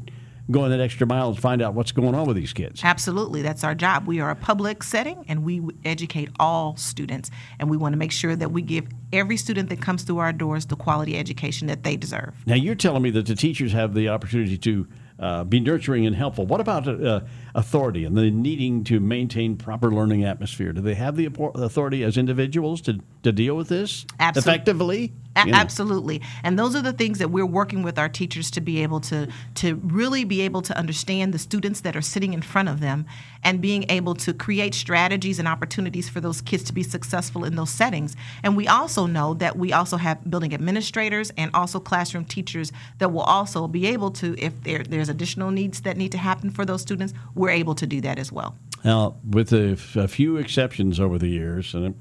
going 0.51 0.71
that 0.71 0.81
extra 0.81 1.07
mile 1.07 1.33
to 1.33 1.39
find 1.39 1.61
out 1.61 1.73
what's 1.73 1.91
going 1.91 2.13
on 2.15 2.27
with 2.27 2.35
these 2.35 2.53
kids. 2.53 2.81
Absolutely. 2.83 3.41
That's 3.41 3.63
our 3.63 3.73
job. 3.75 4.07
We 4.07 4.19
are 4.19 4.29
a 4.29 4.35
public 4.35 4.83
setting 4.83 5.23
and 5.27 5.43
we 5.43 5.61
educate 5.85 6.29
all 6.39 6.75
students. 6.75 7.31
And 7.59 7.69
we 7.69 7.77
want 7.77 7.93
to 7.93 7.97
make 7.97 8.11
sure 8.11 8.35
that 8.35 8.51
we 8.51 8.61
give 8.61 8.87
every 9.13 9.37
student 9.37 9.69
that 9.69 9.81
comes 9.81 10.03
through 10.03 10.17
our 10.17 10.33
doors 10.33 10.65
the 10.65 10.75
quality 10.75 11.17
education 11.17 11.67
that 11.67 11.83
they 11.83 11.95
deserve. 11.95 12.33
Now, 12.45 12.55
you're 12.55 12.75
telling 12.75 13.03
me 13.03 13.09
that 13.11 13.25
the 13.25 13.35
teachers 13.35 13.71
have 13.71 13.93
the 13.93 14.09
opportunity 14.09 14.57
to 14.57 14.87
uh, 15.19 15.43
be 15.45 15.59
nurturing 15.59 16.05
and 16.05 16.15
helpful. 16.15 16.45
What 16.45 16.59
about 16.59 16.87
uh, 16.87 17.21
authority 17.55 18.03
and 18.03 18.17
the 18.17 18.29
needing 18.29 18.83
to 18.85 18.99
maintain 18.99 19.55
proper 19.55 19.91
learning 19.91 20.25
atmosphere? 20.25 20.73
Do 20.73 20.81
they 20.81 20.95
have 20.95 21.15
the 21.15 21.29
authority 21.55 22.03
as 22.03 22.17
individuals 22.17 22.81
to, 22.81 22.99
to 23.23 23.31
deal 23.31 23.55
with 23.55 23.69
this 23.69 24.05
Absolutely. 24.19 24.51
effectively? 24.51 25.13
A- 25.35 25.49
absolutely. 25.49 26.21
And 26.43 26.59
those 26.59 26.75
are 26.75 26.81
the 26.81 26.93
things 26.93 27.17
that 27.19 27.31
we're 27.31 27.45
working 27.45 27.81
with 27.81 27.97
our 27.97 28.09
teachers 28.09 28.51
to 28.51 28.61
be 28.61 28.83
able 28.83 28.99
to 29.01 29.27
to 29.55 29.75
really 29.75 30.23
be 30.23 30.41
able 30.41 30.61
to 30.61 30.77
understand 30.77 31.33
the 31.33 31.39
students 31.39 31.81
that 31.81 31.95
are 31.95 32.01
sitting 32.01 32.33
in 32.33 32.41
front 32.41 32.69
of 32.69 32.79
them 32.79 33.05
and 33.43 33.59
being 33.59 33.85
able 33.89 34.13
to 34.15 34.33
create 34.33 34.75
strategies 34.75 35.39
and 35.39 35.47
opportunities 35.47 36.07
for 36.07 36.21
those 36.21 36.41
kids 36.41 36.63
to 36.65 36.73
be 36.73 36.83
successful 36.83 37.43
in 37.43 37.55
those 37.55 37.71
settings. 37.71 38.15
And 38.43 38.55
we 38.55 38.67
also 38.67 39.07
know 39.07 39.33
that 39.35 39.57
we 39.57 39.73
also 39.73 39.97
have 39.97 40.29
building 40.29 40.53
administrators 40.53 41.31
and 41.35 41.49
also 41.53 41.79
classroom 41.79 42.25
teachers 42.25 42.71
that 42.99 43.11
will 43.11 43.21
also 43.21 43.67
be 43.67 43.87
able 43.87 44.11
to 44.11 44.35
if 44.37 44.61
there, 44.63 44.83
there's 44.83 45.09
additional 45.09 45.49
needs 45.49 45.81
that 45.81 45.97
need 45.97 46.11
to 46.11 46.17
happen 46.19 46.51
for 46.51 46.63
those 46.63 46.81
students, 46.81 47.13
we're 47.33 47.49
able 47.49 47.75
to 47.75 47.87
do 47.87 48.01
that 48.01 48.19
as 48.19 48.31
well. 48.31 48.55
Now, 48.83 49.15
with 49.27 49.51
a, 49.53 49.77
a 49.95 50.07
few 50.07 50.37
exceptions 50.37 50.99
over 50.99 51.17
the 51.17 51.29
years, 51.29 51.73
and 51.73 51.95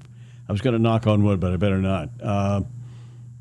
I 0.49 0.52
was 0.52 0.61
going 0.61 0.75
to 0.75 0.78
knock 0.78 1.06
on 1.06 1.25
wood, 1.25 1.40
but 1.40 1.52
I 1.52 1.56
better 1.56 1.78
not. 1.78 2.11
Uh, 2.22 2.62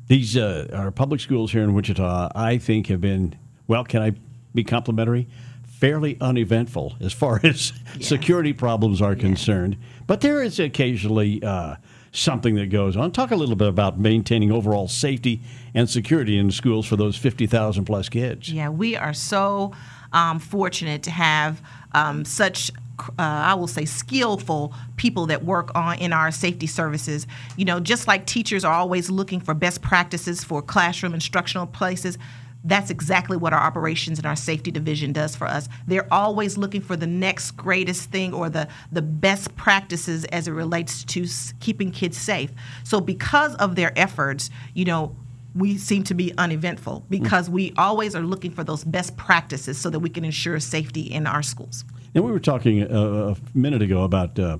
these 0.08 0.36
uh, 0.36 0.68
our 0.72 0.90
public 0.90 1.20
schools 1.20 1.52
here 1.52 1.62
in 1.62 1.74
Wichita, 1.74 2.32
I 2.34 2.58
think, 2.58 2.88
have 2.88 3.00
been 3.00 3.36
well. 3.66 3.84
Can 3.84 4.02
I 4.02 4.12
be 4.54 4.64
complimentary? 4.64 5.26
Fairly 5.66 6.16
uneventful 6.20 6.96
as 7.00 7.12
far 7.12 7.40
as 7.44 7.72
yeah. 7.96 8.06
security 8.06 8.52
problems 8.52 9.00
are 9.02 9.14
yeah. 9.14 9.20
concerned, 9.20 9.76
but 10.06 10.20
there 10.20 10.42
is 10.42 10.60
occasionally 10.60 11.42
uh, 11.42 11.76
something 12.12 12.54
that 12.56 12.66
goes 12.66 12.96
on. 12.96 13.10
Talk 13.10 13.30
a 13.30 13.36
little 13.36 13.56
bit 13.56 13.68
about 13.68 13.98
maintaining 13.98 14.52
overall 14.52 14.86
safety 14.86 15.40
and 15.74 15.88
security 15.88 16.38
in 16.38 16.50
schools 16.50 16.86
for 16.86 16.96
those 16.96 17.16
fifty 17.16 17.46
thousand 17.46 17.86
plus 17.86 18.08
kids. 18.08 18.52
Yeah, 18.52 18.68
we 18.68 18.96
are 18.96 19.14
so 19.14 19.72
um, 20.12 20.38
fortunate 20.38 21.02
to 21.04 21.10
have 21.10 21.62
um, 21.92 22.24
such 22.24 22.70
uh, 23.10 23.22
I 23.22 23.54
will 23.54 23.66
say 23.66 23.84
skillful 23.84 24.74
people 24.96 25.26
that 25.26 25.44
work 25.44 25.70
on 25.74 25.98
in 25.98 26.12
our 26.12 26.30
safety 26.30 26.66
services. 26.66 27.26
You 27.56 27.64
know, 27.64 27.80
just 27.80 28.06
like 28.06 28.26
teachers 28.26 28.64
are 28.64 28.72
always 28.72 29.10
looking 29.10 29.40
for 29.40 29.54
best 29.54 29.82
practices 29.82 30.44
for 30.44 30.62
classroom 30.62 31.14
instructional 31.14 31.66
places, 31.66 32.18
that's 32.64 32.90
exactly 32.90 33.36
what 33.36 33.52
our 33.52 33.60
operations 33.60 34.18
and 34.18 34.26
our 34.26 34.36
safety 34.36 34.70
division 34.70 35.12
does 35.12 35.34
for 35.34 35.46
us. 35.46 35.68
They're 35.86 36.12
always 36.12 36.56
looking 36.56 36.80
for 36.80 36.96
the 36.96 37.06
next 37.06 37.52
greatest 37.52 38.10
thing 38.10 38.32
or 38.32 38.48
the, 38.48 38.68
the 38.92 39.02
best 39.02 39.54
practices 39.56 40.24
as 40.26 40.46
it 40.46 40.52
relates 40.52 41.04
to 41.04 41.26
keeping 41.60 41.90
kids 41.90 42.16
safe. 42.16 42.52
So, 42.84 43.00
because 43.00 43.54
of 43.56 43.74
their 43.74 43.96
efforts, 43.98 44.50
you 44.74 44.84
know, 44.84 45.16
we 45.54 45.76
seem 45.76 46.02
to 46.04 46.14
be 46.14 46.32
uneventful 46.38 47.04
because 47.10 47.50
we 47.50 47.74
always 47.76 48.14
are 48.14 48.22
looking 48.22 48.50
for 48.50 48.64
those 48.64 48.84
best 48.84 49.16
practices 49.16 49.78
so 49.78 49.90
that 49.90 49.98
we 49.98 50.08
can 50.08 50.24
ensure 50.24 50.58
safety 50.60 51.02
in 51.02 51.26
our 51.26 51.42
schools. 51.42 51.84
And 52.14 52.24
we 52.24 52.30
were 52.30 52.40
talking 52.40 52.82
uh, 52.82 53.34
a 53.34 53.36
minute 53.58 53.80
ago 53.80 54.02
about 54.02 54.38
uh, 54.38 54.58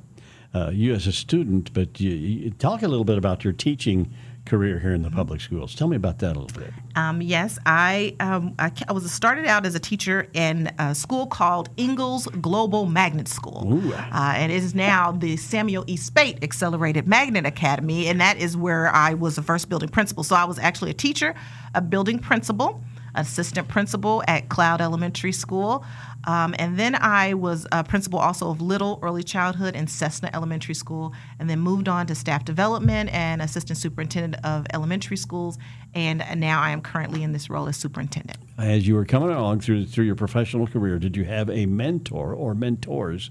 uh, 0.54 0.70
you 0.72 0.94
as 0.94 1.06
a 1.06 1.12
student, 1.12 1.72
but 1.74 2.00
you, 2.00 2.10
you 2.10 2.50
talk 2.50 2.82
a 2.82 2.88
little 2.88 3.04
bit 3.04 3.18
about 3.18 3.44
your 3.44 3.52
teaching 3.52 4.10
career 4.46 4.78
here 4.78 4.94
in 4.94 5.02
the 5.02 5.10
public 5.10 5.40
schools. 5.40 5.74
Tell 5.74 5.86
me 5.86 5.96
about 5.96 6.18
that 6.20 6.34
a 6.34 6.40
little 6.40 6.60
bit. 6.60 6.72
Um, 6.96 7.20
yes, 7.22 7.58
I, 7.66 8.16
um, 8.20 8.54
I, 8.58 8.72
I 8.88 8.92
was 8.92 9.10
started 9.12 9.46
out 9.46 9.66
as 9.66 9.74
a 9.74 9.78
teacher 9.78 10.28
in 10.32 10.72
a 10.78 10.94
school 10.94 11.26
called 11.26 11.68
Ingalls 11.78 12.26
Global 12.26 12.86
Magnet 12.86 13.28
School, 13.28 13.82
uh, 13.94 14.32
and 14.34 14.50
it 14.50 14.56
is 14.56 14.74
now 14.74 15.12
the 15.12 15.36
Samuel 15.36 15.84
E. 15.86 15.96
Spaght 15.96 16.42
Accelerated 16.42 17.06
Magnet 17.06 17.46
Academy, 17.46 18.08
and 18.08 18.20
that 18.20 18.38
is 18.38 18.56
where 18.56 18.88
I 18.88 19.14
was 19.14 19.36
the 19.36 19.42
first 19.42 19.68
building 19.68 19.90
principal. 19.90 20.24
So 20.24 20.34
I 20.34 20.44
was 20.44 20.58
actually 20.58 20.90
a 20.90 20.94
teacher, 20.94 21.34
a 21.74 21.82
building 21.82 22.18
principal. 22.18 22.82
assistant 23.14 23.68
principal 23.68 24.22
at 24.26 24.48
Cloud 24.48 24.80
Elementary 24.80 25.32
School. 25.32 25.84
Um, 26.24 26.54
and 26.58 26.78
then 26.78 26.94
I 26.94 27.34
was 27.34 27.66
a 27.72 27.82
principal 27.82 28.18
also 28.18 28.50
of 28.50 28.60
Little 28.60 28.98
Early 29.02 29.22
Childhood 29.22 29.74
and 29.74 29.90
Cessna 29.90 30.30
Elementary 30.32 30.74
School, 30.74 31.12
and 31.38 31.50
then 31.50 31.60
moved 31.60 31.88
on 31.88 32.06
to 32.06 32.14
staff 32.14 32.44
development 32.44 33.12
and 33.12 33.42
assistant 33.42 33.78
superintendent 33.78 34.44
of 34.44 34.66
elementary 34.72 35.16
schools. 35.16 35.58
And 35.94 36.24
now 36.36 36.60
I 36.60 36.70
am 36.70 36.80
currently 36.80 37.22
in 37.22 37.32
this 37.32 37.50
role 37.50 37.68
as 37.68 37.76
superintendent. 37.76 38.38
As 38.58 38.86
you 38.86 38.94
were 38.94 39.04
coming 39.04 39.30
along 39.30 39.60
through 39.60 39.86
through 39.86 40.04
your 40.04 40.14
professional 40.14 40.66
career, 40.66 40.98
did 40.98 41.16
you 41.16 41.24
have 41.24 41.50
a 41.50 41.66
mentor 41.66 42.32
or 42.32 42.54
mentors 42.54 43.30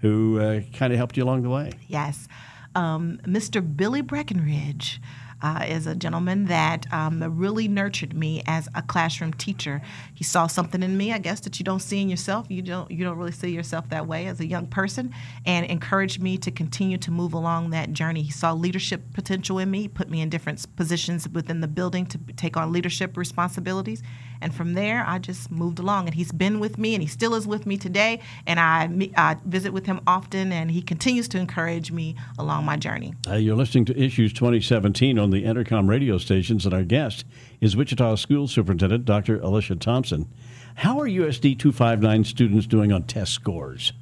who 0.00 0.40
uh, 0.40 0.60
kind 0.72 0.92
of 0.92 0.96
helped 0.96 1.16
you 1.16 1.24
along 1.24 1.42
the 1.42 1.50
way? 1.50 1.72
Yes. 1.86 2.26
Um, 2.74 3.20
Mr. 3.24 3.64
Billy 3.76 4.00
Breckenridge 4.00 5.00
uh, 5.42 5.64
is 5.68 5.86
a 5.86 5.94
gentleman 5.94 6.46
that 6.46 6.86
um, 6.92 7.22
really 7.38 7.68
nurtured 7.68 8.14
me 8.14 8.42
as 8.46 8.68
a 8.74 8.82
classroom 8.82 9.32
teacher. 9.32 9.82
He 10.14 10.24
saw 10.24 10.46
something 10.46 10.82
in 10.82 10.96
me, 10.96 11.12
I 11.12 11.18
guess, 11.18 11.40
that 11.40 11.58
you 11.58 11.64
don't 11.64 11.80
see 11.80 12.00
in 12.00 12.08
yourself. 12.08 12.46
You 12.48 12.62
don't 12.62 12.90
you 12.90 13.04
don't 13.04 13.18
really 13.18 13.32
see 13.32 13.50
yourself 13.50 13.88
that 13.90 14.06
way 14.06 14.26
as 14.26 14.40
a 14.40 14.46
young 14.46 14.66
person, 14.66 15.12
and 15.44 15.66
encouraged 15.66 16.22
me 16.22 16.38
to 16.38 16.50
continue 16.50 16.98
to 16.98 17.10
move 17.10 17.34
along 17.34 17.70
that 17.70 17.92
journey. 17.92 18.22
He 18.22 18.30
saw 18.30 18.52
leadership 18.52 19.02
potential 19.12 19.58
in 19.58 19.70
me, 19.70 19.88
put 19.88 20.08
me 20.08 20.20
in 20.20 20.30
different 20.30 20.64
positions 20.76 21.28
within 21.28 21.60
the 21.60 21.68
building 21.68 22.06
to 22.06 22.18
take 22.36 22.56
on 22.56 22.72
leadership 22.72 23.16
responsibilities, 23.16 24.02
and 24.42 24.54
from 24.54 24.74
there 24.74 25.04
I 25.06 25.18
just 25.18 25.50
moved 25.50 25.78
along. 25.78 26.06
And 26.06 26.14
he's 26.14 26.32
been 26.32 26.60
with 26.60 26.78
me, 26.78 26.94
and 26.94 27.02
he 27.02 27.08
still 27.08 27.34
is 27.34 27.46
with 27.46 27.66
me 27.66 27.76
today. 27.76 28.20
And 28.46 28.60
I, 28.60 28.88
I 29.16 29.36
visit 29.44 29.72
with 29.72 29.86
him 29.86 30.00
often, 30.06 30.52
and 30.52 30.70
he 30.70 30.82
continues 30.82 31.28
to 31.28 31.38
encourage 31.38 31.90
me 31.92 32.16
along 32.38 32.64
my 32.64 32.76
journey. 32.76 33.14
Uh, 33.28 33.34
you're 33.34 33.56
listening 33.56 33.84
to 33.86 33.98
Issues 33.98 34.32
2017 34.32 35.18
on 35.18 35.30
the 35.30 35.44
Entercom 35.44 35.88
radio 35.88 36.18
stations, 36.18 36.64
and 36.64 36.74
our 36.74 36.84
guest 36.84 37.24
is 37.60 37.76
Wichita 37.76 38.16
School 38.16 38.48
Superintendent 38.48 39.04
Dr. 39.04 39.40
Alicia 39.40 39.76
Thompson. 39.76 40.28
How 40.76 40.98
are 40.98 41.06
USD 41.06 41.58
259 41.58 42.24
students 42.24 42.66
doing 42.66 42.92
on 42.92 43.04
test 43.04 43.32
scores? 43.32 43.92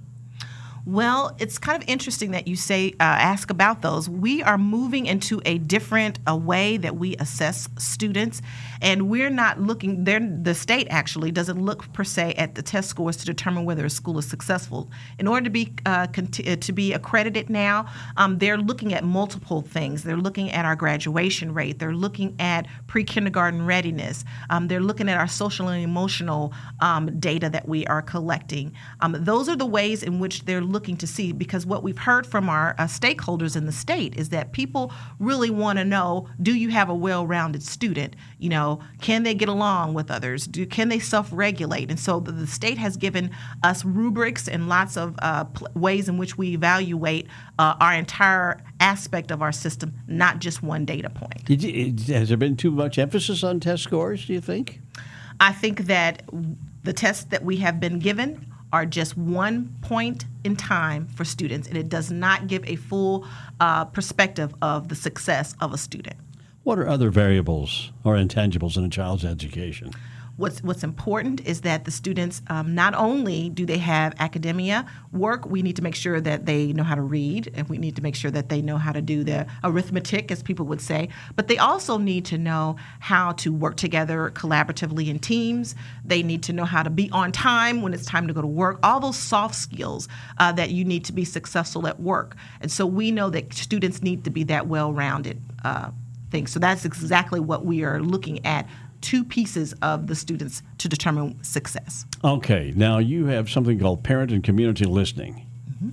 Well, 0.87 1.37
it's 1.39 1.59
kind 1.59 1.83
of 1.83 1.89
interesting 1.89 2.31
that 2.31 2.49
you 2.49 2.57
say 2.57 2.93
uh, 2.93 3.03
ask 3.03 3.51
about 3.51 3.83
those. 3.83 4.09
We 4.09 4.43
are 4.43 4.57
moving 4.57 5.07
into 5.07 5.43
a 5.45 5.59
different 5.59 6.19
a 6.27 6.35
way 6.37 6.79
that 6.79 6.97
we 6.97 7.17
assess 7.17 7.69
students, 7.79 8.41
and 8.81 9.11
we're 9.11 9.31
not 9.31 9.61
looking. 9.61 10.05
The 10.05 10.55
state 10.55 10.87
actually 10.91 11.33
doesn't 11.33 11.61
look 11.61 11.93
per 11.93 12.05
se 12.05 12.35
at 12.39 12.55
the 12.55 12.63
test 12.63 12.89
scores 12.89 13.19
to 13.19 13.27
determine 13.27 13.67
whether 13.67 13.85
a 13.85 13.91
school 13.91 14.19
is 14.19 14.27
successful. 14.27 14.91
In 15.19 15.29
order 15.29 15.45
to 15.45 15.51
be 15.51 15.75
uh, 15.85 16.07
conti- 16.07 16.51
uh, 16.51 16.57
to 16.57 16.73
be 16.73 16.95
accredited 16.95 17.51
now, 17.51 17.87
um, 18.17 18.39
they're 18.39 18.59
looking 18.59 18.95
at 18.95 19.05
multiple 19.05 19.61
things. 19.61 20.03
They're 20.03 20.17
looking 20.17 20.51
at 20.51 20.65
our 20.65 20.77
graduation 20.77 21.53
rate. 21.53 21.79
They're 21.79 21.95
looking 21.95 22.35
at 22.39 22.67
pre-kindergarten 22.87 23.67
readiness. 23.67 24.25
Um, 24.49 24.69
they're 24.69 24.81
looking 24.81 25.11
at 25.11 25.19
our 25.19 25.29
social 25.29 25.69
and 25.69 25.85
emotional 25.85 26.55
um, 26.81 27.21
data 27.21 27.51
that 27.51 27.69
we 27.69 27.87
are 27.87 28.01
collecting. 28.01 28.73
Um, 29.01 29.15
those 29.19 29.49
are 29.49 29.57
the 29.57 29.67
ways 29.67 30.03
in 30.03 30.19
which 30.19 30.47
they're 30.47 30.61
looking 30.61 30.80
to 30.81 31.07
see 31.07 31.33
because 31.33 31.67
what 31.67 31.83
we've 31.83 31.99
heard 31.99 32.27
from 32.27 32.49
our 32.49 32.75
uh, 32.79 32.85
stakeholders 32.85 33.57
in 33.57 33.67
the 33.67 33.73
state 33.73 34.17
is 34.17 34.31
that 34.31 34.53
people 34.53 34.93
really 35.19 35.51
want 35.51 35.79
to 35.79 35.85
know 35.85 36.29
do 36.43 36.55
you 36.55 36.71
have 36.71 36.89
a 36.89 36.95
well-rounded 36.95 37.63
student? 37.63 38.17
You 38.39 38.49
know 38.51 38.81
can 39.01 39.23
they 39.23 39.35
get 39.35 39.49
along 39.49 39.95
with 39.95 40.11
others? 40.11 40.47
Do 40.47 40.67
can 40.67 40.89
they 40.89 40.99
self-regulate? 40.99 41.91
And 41.91 42.01
so 42.01 42.21
the, 42.21 42.33
the 42.33 42.47
state 42.47 42.79
has 42.79 42.97
given 42.97 43.31
us 43.63 43.85
rubrics 43.85 44.49
and 44.49 44.69
lots 44.69 44.97
of 44.97 45.15
uh, 45.21 45.45
pl- 45.45 45.69
ways 45.75 46.09
in 46.09 46.19
which 46.19 46.37
we 46.37 46.55
evaluate 46.55 47.29
uh, 47.59 47.77
our 47.81 47.95
entire 47.95 48.61
aspect 48.81 49.31
of 49.31 49.43
our 49.43 49.53
system 49.53 49.95
not 50.07 50.39
just 50.39 50.63
one 50.63 50.85
data 50.85 51.11
point. 51.11 51.49
You, 51.49 51.95
has 52.15 52.29
there 52.29 52.37
been 52.37 52.57
too 52.57 52.71
much 52.71 52.99
emphasis 52.99 53.45
on 53.45 53.61
test 53.61 53.83
scores 53.83 54.27
do 54.27 54.33
you 54.33 54.41
think? 54.41 54.81
I 55.41 55.53
think 55.53 55.83
that 55.87 56.23
the 56.83 56.93
tests 56.93 57.25
that 57.25 57.45
we 57.45 57.57
have 57.59 57.81
been 57.81 57.99
given 57.99 58.47
are 58.73 58.87
just 58.87 59.17
one 59.17 59.75
point 59.83 60.27
in 60.45 60.57
time 60.57 61.07
for 61.09 61.25
students, 61.25 61.69
and 61.69 61.77
it 61.77 61.89
does 61.89 62.11
not 62.11 62.47
give 62.47 62.65
a 62.69 62.77
full 62.77 63.27
uh, 63.61 63.85
perspective 63.87 64.55
of 64.62 64.89
the 64.89 64.95
success 64.95 65.55
of 65.61 65.73
a 65.73 65.79
student. 65.79 66.17
What 66.62 66.79
are 66.79 66.87
other 66.87 67.11
variables 67.11 67.91
or 68.05 68.17
intangibles 68.17 68.77
in 68.77 68.85
a 68.85 68.89
child's 68.89 69.25
education? 69.25 69.93
What's, 70.40 70.62
what's 70.62 70.82
important 70.82 71.47
is 71.47 71.61
that 71.61 71.85
the 71.85 71.90
students 71.90 72.40
um, 72.49 72.75
not 72.75 72.94
only 72.94 73.50
do 73.50 73.66
they 73.66 73.76
have 73.76 74.14
academia 74.18 74.87
work, 75.12 75.44
we 75.44 75.61
need 75.61 75.76
to 75.76 75.82
make 75.82 75.94
sure 75.94 76.18
that 76.18 76.47
they 76.47 76.73
know 76.73 76.82
how 76.82 76.94
to 76.94 77.02
read, 77.02 77.52
and 77.54 77.68
we 77.68 77.76
need 77.76 77.94
to 77.97 78.02
make 78.02 78.14
sure 78.14 78.30
that 78.30 78.49
they 78.49 78.62
know 78.62 78.78
how 78.78 78.90
to 78.90 79.02
do 79.02 79.23
the 79.23 79.47
arithmetic, 79.62 80.32
as 80.32 80.42
people 80.42 80.64
would 80.64 80.80
say. 80.80 81.11
But 81.37 81.49
they 81.49 81.59
also 81.59 81.99
need 81.99 82.25
to 82.25 82.38
know 82.38 82.76
how 83.00 83.32
to 83.32 83.52
work 83.52 83.76
together 83.76 84.32
collaboratively 84.35 85.09
in 85.09 85.18
teams. 85.18 85.75
They 86.06 86.23
need 86.23 86.42
to 86.44 86.54
know 86.54 86.64
how 86.64 86.85
to 86.85 86.90
be 86.90 87.11
on 87.11 87.32
time 87.32 87.82
when 87.82 87.92
it's 87.92 88.06
time 88.06 88.26
to 88.26 88.32
go 88.32 88.40
to 88.40 88.47
work. 88.47 88.78
All 88.82 88.99
those 88.99 89.18
soft 89.18 89.54
skills 89.54 90.09
uh, 90.38 90.52
that 90.52 90.70
you 90.70 90.87
need 90.87 91.04
to 91.04 91.12
be 91.12 91.26
successful 91.26 91.87
at 91.87 92.00
work. 92.00 92.35
And 92.62 92.73
so 92.73 92.87
we 92.87 93.11
know 93.11 93.28
that 93.28 93.52
students 93.52 94.02
need 94.02 94.25
to 94.25 94.30
be 94.30 94.44
that 94.44 94.68
well-rounded. 94.68 95.42
Uh, 95.62 95.90
thing. 96.30 96.47
So 96.47 96.61
that's 96.61 96.85
exactly 96.85 97.40
what 97.40 97.66
we 97.66 97.82
are 97.82 98.00
looking 98.00 98.47
at 98.47 98.68
two 99.00 99.25
pieces 99.25 99.73
of 99.83 100.07
the 100.07 100.14
students 100.14 100.62
to 100.78 100.88
determine 100.88 101.42
success. 101.42 102.07
Okay, 102.25 102.73
now 102.76 102.99
you 102.99 103.26
have 103.26 103.50
something 103.50 103.78
called 103.78 104.04
parent 104.04 104.33
and 104.33 104.42
community 104.42 104.85
listening. 104.85 105.47
Mm-hmm. 105.71 105.90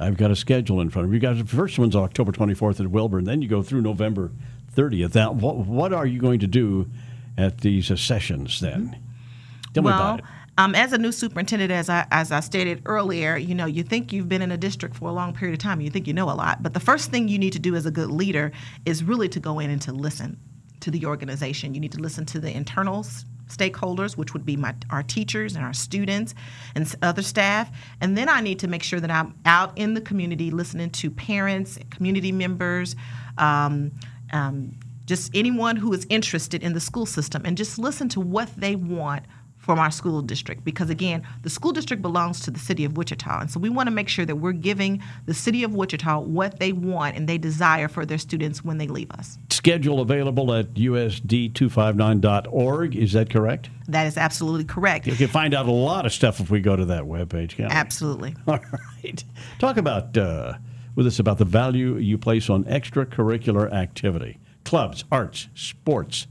I've 0.00 0.16
got 0.16 0.30
a 0.30 0.36
schedule 0.36 0.80
in 0.80 0.90
front 0.90 1.06
of 1.06 1.12
you. 1.12 1.16
you 1.16 1.20
Guys, 1.20 1.38
the 1.38 1.44
first 1.44 1.78
one's 1.78 1.96
October 1.96 2.32
24th 2.32 2.80
at 2.80 2.88
Wilburn. 2.88 3.24
Then 3.24 3.42
you 3.42 3.48
go 3.48 3.62
through 3.62 3.82
November 3.82 4.30
30th. 4.74 5.14
Now, 5.14 5.32
what, 5.32 5.56
what 5.56 5.92
are 5.92 6.06
you 6.06 6.20
going 6.20 6.40
to 6.40 6.46
do 6.46 6.88
at 7.36 7.58
these 7.60 7.90
uh, 7.90 7.96
sessions 7.96 8.60
then? 8.60 8.88
Mm-hmm. 8.88 9.72
Tell 9.74 9.82
well, 9.82 9.96
me 9.96 10.00
about 10.00 10.18
it. 10.20 10.24
Um, 10.58 10.74
as 10.74 10.92
a 10.92 10.98
new 10.98 11.12
superintendent, 11.12 11.70
as 11.70 11.88
I, 11.88 12.04
as 12.10 12.32
I 12.32 12.40
stated 12.40 12.82
earlier, 12.84 13.36
you 13.36 13.54
know, 13.54 13.66
you 13.66 13.84
think 13.84 14.12
you've 14.12 14.28
been 14.28 14.42
in 14.42 14.50
a 14.50 14.56
district 14.56 14.96
for 14.96 15.08
a 15.08 15.12
long 15.12 15.32
period 15.32 15.54
of 15.54 15.60
time. 15.60 15.80
You 15.80 15.88
think 15.88 16.08
you 16.08 16.12
know 16.12 16.28
a 16.28 16.34
lot. 16.34 16.64
But 16.64 16.74
the 16.74 16.80
first 16.80 17.12
thing 17.12 17.28
you 17.28 17.38
need 17.38 17.52
to 17.52 17.60
do 17.60 17.76
as 17.76 17.86
a 17.86 17.92
good 17.92 18.10
leader 18.10 18.50
is 18.84 19.04
really 19.04 19.28
to 19.28 19.38
go 19.38 19.60
in 19.60 19.70
and 19.70 19.80
to 19.82 19.92
listen 19.92 20.36
to 20.80 20.90
the 20.90 21.06
organization. 21.06 21.74
You 21.74 21.80
need 21.80 21.92
to 21.92 22.00
listen 22.00 22.24
to 22.26 22.40
the 22.40 22.54
internal 22.54 23.04
stakeholders, 23.48 24.16
which 24.16 24.32
would 24.32 24.44
be 24.44 24.56
my, 24.56 24.74
our 24.90 25.02
teachers 25.02 25.56
and 25.56 25.64
our 25.64 25.72
students 25.72 26.34
and 26.74 26.94
other 27.02 27.22
staff. 27.22 27.70
And 28.00 28.16
then 28.16 28.28
I 28.28 28.40
need 28.40 28.58
to 28.60 28.68
make 28.68 28.82
sure 28.82 29.00
that 29.00 29.10
I'm 29.10 29.34
out 29.44 29.76
in 29.76 29.94
the 29.94 30.00
community 30.00 30.50
listening 30.50 30.90
to 30.90 31.10
parents, 31.10 31.78
community 31.90 32.32
members, 32.32 32.94
um, 33.38 33.92
um, 34.32 34.74
just 35.06 35.34
anyone 35.34 35.76
who 35.76 35.92
is 35.94 36.06
interested 36.10 36.62
in 36.62 36.74
the 36.74 36.80
school 36.80 37.06
system, 37.06 37.42
and 37.46 37.56
just 37.56 37.78
listen 37.78 38.08
to 38.10 38.20
what 38.20 38.54
they 38.56 38.76
want 38.76 39.24
from 39.56 39.78
our 39.78 39.90
school 39.90 40.22
district 40.22 40.64
because 40.64 40.88
again 40.88 41.22
the 41.42 41.50
school 41.50 41.72
district 41.72 42.00
belongs 42.00 42.40
to 42.40 42.50
the 42.50 42.58
city 42.58 42.86
of 42.86 42.96
wichita 42.96 43.40
and 43.40 43.50
so 43.50 43.60
we 43.60 43.68
want 43.68 43.86
to 43.86 43.90
make 43.90 44.08
sure 44.08 44.24
that 44.24 44.36
we're 44.36 44.50
giving 44.50 45.02
the 45.26 45.34
city 45.34 45.62
of 45.62 45.74
wichita 45.74 46.18
what 46.20 46.58
they 46.58 46.72
want 46.72 47.14
and 47.14 47.28
they 47.28 47.36
desire 47.36 47.86
for 47.86 48.06
their 48.06 48.16
students 48.16 48.64
when 48.64 48.78
they 48.78 48.86
leave 48.86 49.10
us 49.10 49.36
schedule 49.58 50.00
available 50.00 50.54
at 50.54 50.72
usd259.org 50.74 52.94
is 52.94 53.12
that 53.12 53.28
correct? 53.28 53.70
That 53.88 54.06
is 54.06 54.16
absolutely 54.16 54.64
correct. 54.64 55.08
You 55.08 55.16
can 55.16 55.26
find 55.26 55.52
out 55.52 55.66
a 55.66 55.72
lot 55.72 56.06
of 56.06 56.12
stuff 56.12 56.38
if 56.38 56.48
we 56.48 56.60
go 56.60 56.76
to 56.76 56.84
that 56.84 57.02
webpage 57.02 57.58
absolutely. 57.68 58.36
All 58.46 58.60
right. 59.02 59.24
Talk 59.58 59.76
about 59.76 60.16
uh, 60.16 60.54
with 60.94 61.08
us 61.08 61.18
about 61.18 61.38
the 61.38 61.44
value 61.44 61.96
you 61.96 62.18
place 62.18 62.48
on 62.48 62.62
extracurricular 62.64 63.72
activity. 63.72 64.38
Clubs 64.64 65.04
arts 65.10 65.48
sports 65.56 66.28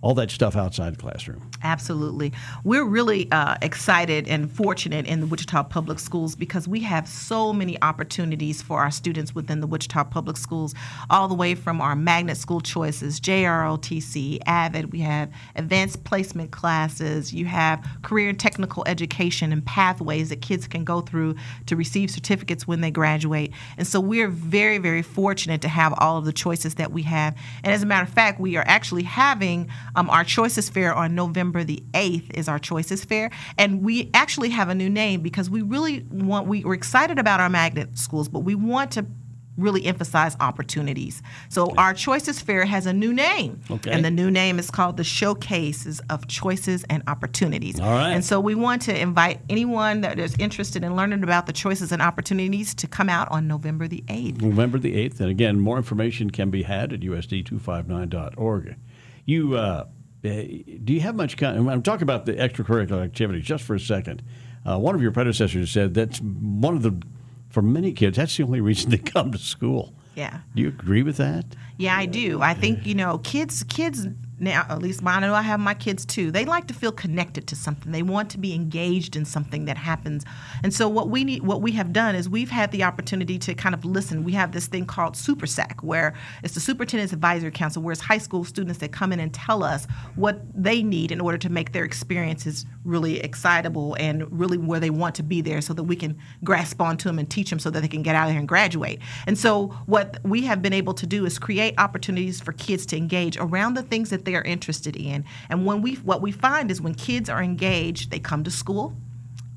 all 0.00 0.14
that 0.14 0.30
stuff 0.30 0.56
outside 0.56 0.94
the 0.94 1.00
classroom. 1.00 1.50
Absolutely. 1.62 2.32
We're 2.62 2.84
really 2.84 3.30
uh, 3.32 3.56
excited 3.62 4.28
and 4.28 4.50
fortunate 4.50 5.06
in 5.06 5.20
the 5.20 5.26
Wichita 5.26 5.64
Public 5.64 5.98
Schools 5.98 6.36
because 6.36 6.68
we 6.68 6.80
have 6.80 7.08
so 7.08 7.52
many 7.52 7.80
opportunities 7.82 8.62
for 8.62 8.78
our 8.78 8.90
students 8.90 9.34
within 9.34 9.60
the 9.60 9.66
Wichita 9.66 10.04
Public 10.04 10.36
Schools, 10.36 10.74
all 11.10 11.26
the 11.26 11.34
way 11.34 11.54
from 11.54 11.80
our 11.80 11.96
magnet 11.96 12.36
school 12.36 12.60
choices, 12.60 13.20
JROTC, 13.20 14.38
AVID, 14.46 14.92
we 14.92 15.00
have 15.00 15.30
advanced 15.56 16.04
placement 16.04 16.52
classes, 16.52 17.34
you 17.34 17.46
have 17.46 17.84
career 18.02 18.28
and 18.28 18.38
technical 18.38 18.84
education 18.86 19.52
and 19.52 19.64
pathways 19.64 20.28
that 20.28 20.40
kids 20.42 20.68
can 20.68 20.84
go 20.84 21.00
through 21.00 21.34
to 21.66 21.74
receive 21.74 22.10
certificates 22.10 22.68
when 22.68 22.80
they 22.80 22.90
graduate. 22.90 23.52
And 23.76 23.86
so 23.86 23.98
we're 23.98 24.28
very, 24.28 24.78
very 24.78 25.02
fortunate 25.02 25.60
to 25.62 25.68
have 25.68 25.92
all 25.98 26.18
of 26.18 26.24
the 26.24 26.32
choices 26.32 26.76
that 26.76 26.92
we 26.92 27.02
have. 27.02 27.36
And 27.64 27.72
as 27.72 27.82
a 27.82 27.86
matter 27.86 28.04
of 28.04 28.12
fact, 28.12 28.38
we 28.38 28.56
are 28.56 28.64
actually 28.66 29.02
having 29.02 29.68
um, 29.94 30.10
our 30.10 30.24
Choices 30.24 30.68
Fair 30.68 30.94
on 30.94 31.14
November 31.14 31.64
the 31.64 31.82
8th 31.92 32.30
is 32.34 32.48
our 32.48 32.58
Choices 32.58 33.04
Fair. 33.04 33.30
And 33.56 33.82
we 33.82 34.10
actually 34.14 34.50
have 34.50 34.68
a 34.68 34.74
new 34.74 34.90
name 34.90 35.20
because 35.20 35.50
we 35.50 35.62
really 35.62 36.04
want, 36.10 36.46
we, 36.46 36.64
we're 36.64 36.74
excited 36.74 37.18
about 37.18 37.40
our 37.40 37.48
magnet 37.48 37.98
schools, 37.98 38.28
but 38.28 38.40
we 38.40 38.54
want 38.54 38.90
to 38.92 39.06
really 39.58 39.84
emphasize 39.84 40.36
opportunities. 40.40 41.20
So 41.48 41.66
okay. 41.66 41.74
our 41.76 41.92
Choices 41.92 42.40
Fair 42.40 42.64
has 42.64 42.86
a 42.86 42.92
new 42.92 43.12
name. 43.12 43.60
Okay. 43.70 43.90
And 43.90 44.04
the 44.04 44.10
new 44.10 44.30
name 44.30 44.58
is 44.58 44.70
called 44.70 44.96
the 44.96 45.04
Showcases 45.04 46.00
of 46.08 46.28
Choices 46.28 46.84
and 46.88 47.02
Opportunities. 47.06 47.80
All 47.80 47.90
right. 47.90 48.12
And 48.12 48.24
so 48.24 48.40
we 48.40 48.54
want 48.54 48.82
to 48.82 48.98
invite 48.98 49.40
anyone 49.50 50.00
that 50.02 50.18
is 50.18 50.36
interested 50.38 50.84
in 50.84 50.96
learning 50.96 51.24
about 51.24 51.46
the 51.46 51.52
choices 51.52 51.92
and 51.92 52.00
opportunities 52.00 52.74
to 52.76 52.86
come 52.86 53.08
out 53.08 53.28
on 53.30 53.48
November 53.48 53.88
the 53.88 54.02
8th. 54.06 54.40
November 54.40 54.78
the 54.78 54.94
8th. 54.94 55.20
And 55.20 55.28
again, 55.28 55.58
more 55.58 55.76
information 55.76 56.30
can 56.30 56.50
be 56.50 56.62
had 56.62 56.92
at 56.92 57.00
usd259.org. 57.00 58.76
You 59.28 59.56
uh, 59.56 59.84
do 60.22 60.92
you 60.94 61.00
have 61.02 61.14
much? 61.14 61.36
Con- 61.36 61.68
I'm 61.68 61.82
talking 61.82 62.02
about 62.02 62.24
the 62.24 62.32
extracurricular 62.32 63.04
activities 63.04 63.44
just 63.44 63.62
for 63.62 63.74
a 63.74 63.80
second. 63.80 64.22
Uh, 64.64 64.78
one 64.78 64.94
of 64.94 65.02
your 65.02 65.12
predecessors 65.12 65.70
said 65.70 65.92
that's 65.92 66.18
one 66.18 66.74
of 66.74 66.82
the, 66.82 66.98
for 67.50 67.60
many 67.60 67.92
kids, 67.92 68.16
that's 68.16 68.34
the 68.38 68.42
only 68.42 68.62
reason 68.62 68.90
they 68.90 68.96
come 68.96 69.30
to 69.32 69.38
school. 69.38 69.92
Yeah. 70.14 70.38
Do 70.54 70.62
you 70.62 70.68
agree 70.68 71.02
with 71.02 71.18
that? 71.18 71.44
Yeah, 71.76 71.94
I 71.94 72.06
do. 72.06 72.40
I 72.40 72.54
think 72.54 72.86
you 72.86 72.94
know, 72.94 73.18
kids, 73.18 73.62
kids 73.64 74.06
now 74.40 74.66
at 74.68 74.80
least 74.80 75.02
I 75.04 75.20
know 75.20 75.34
I 75.34 75.42
have 75.42 75.60
my 75.60 75.74
kids 75.74 76.04
too. 76.04 76.30
They 76.30 76.44
like 76.44 76.66
to 76.68 76.74
feel 76.74 76.92
connected 76.92 77.46
to 77.48 77.56
something. 77.56 77.92
They 77.92 78.02
want 78.02 78.30
to 78.30 78.38
be 78.38 78.54
engaged 78.54 79.16
in 79.16 79.24
something 79.24 79.64
that 79.64 79.76
happens. 79.76 80.24
And 80.62 80.72
so 80.72 80.88
what 80.88 81.08
we 81.08 81.24
need 81.24 81.42
what 81.42 81.62
we 81.62 81.72
have 81.72 81.92
done 81.92 82.14
is 82.14 82.28
we've 82.28 82.50
had 82.50 82.70
the 82.70 82.84
opportunity 82.84 83.38
to 83.40 83.54
kind 83.54 83.74
of 83.74 83.84
listen. 83.84 84.24
We 84.24 84.32
have 84.32 84.52
this 84.52 84.66
thing 84.66 84.86
called 84.86 85.16
Super 85.16 85.46
SAC 85.46 85.82
where 85.82 86.14
it's 86.42 86.54
the 86.54 86.60
Superintendent's 86.60 87.12
Advisory 87.12 87.50
Council 87.50 87.82
where 87.82 87.92
it's 87.92 88.00
high 88.00 88.18
school 88.18 88.44
students 88.44 88.78
that 88.80 88.92
come 88.92 89.12
in 89.12 89.20
and 89.20 89.32
tell 89.32 89.62
us 89.62 89.86
what 90.14 90.40
they 90.54 90.82
need 90.82 91.10
in 91.10 91.20
order 91.20 91.38
to 91.38 91.48
make 91.48 91.72
their 91.72 91.84
experiences 91.84 92.66
really 92.84 93.20
excitable 93.20 93.96
and 93.98 94.30
really 94.30 94.58
where 94.58 94.80
they 94.80 94.90
want 94.90 95.14
to 95.16 95.22
be 95.22 95.40
there 95.40 95.60
so 95.60 95.72
that 95.74 95.84
we 95.84 95.96
can 95.96 96.18
grasp 96.44 96.80
onto 96.80 97.08
them 97.08 97.18
and 97.18 97.30
teach 97.30 97.50
them 97.50 97.58
so 97.58 97.70
that 97.70 97.80
they 97.80 97.88
can 97.88 98.02
get 98.02 98.14
out 98.14 98.26
of 98.26 98.32
here 98.32 98.38
and 98.38 98.48
graduate. 98.48 99.00
And 99.26 99.36
so 99.36 99.68
what 99.86 100.18
we 100.24 100.42
have 100.42 100.62
been 100.62 100.72
able 100.72 100.94
to 100.94 101.06
do 101.06 101.26
is 101.26 101.38
create 101.38 101.74
opportunities 101.78 102.40
for 102.40 102.52
kids 102.52 102.86
to 102.86 102.96
engage 102.96 103.36
around 103.36 103.74
the 103.74 103.82
things 103.82 104.10
that 104.10 104.24
they 104.28 104.36
are 104.36 104.42
interested 104.42 104.94
in. 104.94 105.24
And 105.48 105.64
when 105.64 105.80
we 105.80 105.94
what 105.94 106.20
we 106.20 106.32
find 106.32 106.70
is 106.70 106.82
when 106.82 106.94
kids 106.94 107.30
are 107.30 107.42
engaged, 107.42 108.10
they 108.10 108.18
come 108.18 108.44
to 108.44 108.50
school, 108.50 108.94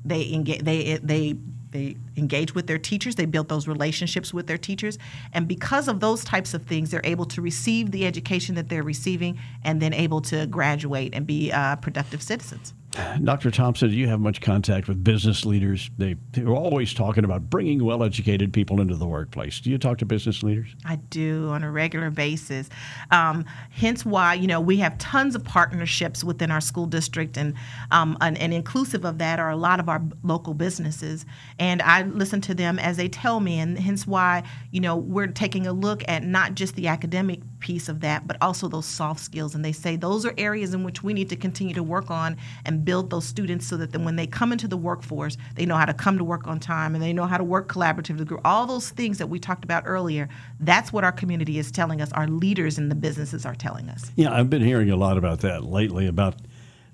they 0.02 0.32
engage 0.32 0.62
they 0.62 0.96
they 1.02 1.36
they 1.70 1.96
engage 2.16 2.54
with 2.54 2.66
their 2.66 2.78
teachers 2.78 3.14
they 3.14 3.24
build 3.24 3.48
those 3.48 3.66
relationships 3.68 4.32
with 4.32 4.46
their 4.46 4.58
teachers 4.58 4.98
and 5.32 5.48
because 5.48 5.88
of 5.88 6.00
those 6.00 6.24
types 6.24 6.54
of 6.54 6.62
things 6.64 6.90
they're 6.90 7.00
able 7.04 7.24
to 7.24 7.40
receive 7.40 7.90
the 7.90 8.06
education 8.06 8.54
that 8.54 8.68
they're 8.68 8.82
receiving 8.82 9.38
and 9.64 9.80
then 9.80 9.92
able 9.92 10.20
to 10.20 10.46
graduate 10.46 11.14
and 11.14 11.26
be 11.26 11.50
uh, 11.52 11.76
productive 11.76 12.22
citizens 12.22 12.74
Dr. 13.22 13.50
Thompson, 13.50 13.88
do 13.88 13.96
you 13.96 14.06
have 14.08 14.20
much 14.20 14.42
contact 14.42 14.86
with 14.86 15.02
business 15.02 15.46
leaders? 15.46 15.90
They, 15.96 16.16
they're 16.32 16.48
always 16.48 16.92
talking 16.92 17.24
about 17.24 17.48
bringing 17.48 17.82
well 17.82 18.02
educated 18.04 18.52
people 18.52 18.82
into 18.82 18.96
the 18.96 19.06
workplace. 19.06 19.60
Do 19.60 19.70
you 19.70 19.78
talk 19.78 19.98
to 19.98 20.06
business 20.06 20.42
leaders? 20.42 20.68
I 20.84 20.96
do 20.96 21.48
on 21.48 21.64
a 21.64 21.70
regular 21.70 22.10
basis. 22.10 22.68
Um, 23.10 23.46
hence 23.70 24.04
why, 24.04 24.34
you 24.34 24.46
know, 24.46 24.60
we 24.60 24.76
have 24.78 24.98
tons 24.98 25.34
of 25.34 25.42
partnerships 25.42 26.22
within 26.22 26.50
our 26.50 26.60
school 26.60 26.84
district, 26.84 27.38
and, 27.38 27.54
um, 27.90 28.18
and, 28.20 28.36
and 28.36 28.52
inclusive 28.52 29.06
of 29.06 29.16
that 29.18 29.40
are 29.40 29.50
a 29.50 29.56
lot 29.56 29.80
of 29.80 29.88
our 29.88 30.02
local 30.22 30.52
businesses. 30.52 31.24
And 31.58 31.80
I 31.80 32.01
listen 32.02 32.40
to 32.42 32.54
them 32.54 32.78
as 32.78 32.96
they 32.96 33.08
tell 33.08 33.40
me, 33.40 33.58
and 33.58 33.78
hence 33.78 34.06
why, 34.06 34.42
you 34.70 34.80
know, 34.80 34.96
we're 34.96 35.26
taking 35.26 35.66
a 35.66 35.72
look 35.72 36.02
at 36.08 36.22
not 36.22 36.54
just 36.54 36.74
the 36.74 36.88
academic 36.88 37.40
piece 37.60 37.88
of 37.88 38.00
that, 38.00 38.26
but 38.26 38.36
also 38.40 38.68
those 38.68 38.86
soft 38.86 39.20
skills. 39.20 39.54
And 39.54 39.64
they 39.64 39.72
say 39.72 39.96
those 39.96 40.26
are 40.26 40.34
areas 40.36 40.74
in 40.74 40.84
which 40.84 41.02
we 41.02 41.14
need 41.14 41.28
to 41.30 41.36
continue 41.36 41.74
to 41.74 41.82
work 41.82 42.10
on 42.10 42.36
and 42.64 42.84
build 42.84 43.10
those 43.10 43.24
students 43.24 43.66
so 43.66 43.76
that 43.76 43.92
then 43.92 44.04
when 44.04 44.16
they 44.16 44.26
come 44.26 44.52
into 44.52 44.68
the 44.68 44.76
workforce, 44.76 45.36
they 45.54 45.64
know 45.64 45.76
how 45.76 45.84
to 45.84 45.94
come 45.94 46.18
to 46.18 46.24
work 46.24 46.46
on 46.46 46.58
time 46.58 46.94
and 46.94 47.02
they 47.02 47.12
know 47.12 47.26
how 47.26 47.38
to 47.38 47.44
work 47.44 47.68
collaboratively. 47.68 48.40
All 48.44 48.66
those 48.66 48.90
things 48.90 49.18
that 49.18 49.28
we 49.28 49.38
talked 49.38 49.64
about 49.64 49.84
earlier, 49.86 50.28
that's 50.60 50.92
what 50.92 51.04
our 51.04 51.12
community 51.12 51.58
is 51.58 51.70
telling 51.70 52.00
us, 52.00 52.12
our 52.12 52.26
leaders 52.26 52.78
in 52.78 52.88
the 52.88 52.94
businesses 52.94 53.46
are 53.46 53.54
telling 53.54 53.88
us. 53.88 54.10
Yeah, 54.16 54.34
I've 54.34 54.50
been 54.50 54.62
hearing 54.62 54.90
a 54.90 54.96
lot 54.96 55.16
about 55.16 55.40
that 55.40 55.64
lately 55.64 56.06
about 56.06 56.36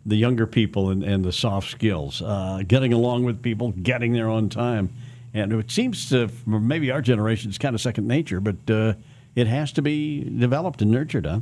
the 0.09 0.17
younger 0.17 0.47
people 0.47 0.91
and, 0.91 1.03
and 1.03 1.25
the 1.25 1.33
soft 1.33 1.71
skills, 1.71 2.23
uh, 2.23 2.63
getting 2.67 2.93
along 2.93 3.25
with 3.25 3.43
people, 3.43 3.73
getting 3.83 4.13
there 4.13 4.29
on 4.29 4.49
time. 4.49 4.91
And 5.35 5.53
it 5.53 5.71
seems 5.71 6.09
to, 6.09 6.31
maybe 6.47 6.91
our 6.91 7.03
generation 7.03 7.51
is 7.51 7.59
kind 7.59 7.75
of 7.75 7.81
second 7.81 8.09
nature, 8.09 8.41
but 8.41 8.57
uh, 8.71 8.95
it 9.37 9.47
has 9.47 9.71
to 9.73 9.83
be 9.83 10.25
developed 10.25 10.83
and 10.83 10.91
nurtured, 10.91 11.27
huh? 11.27 11.41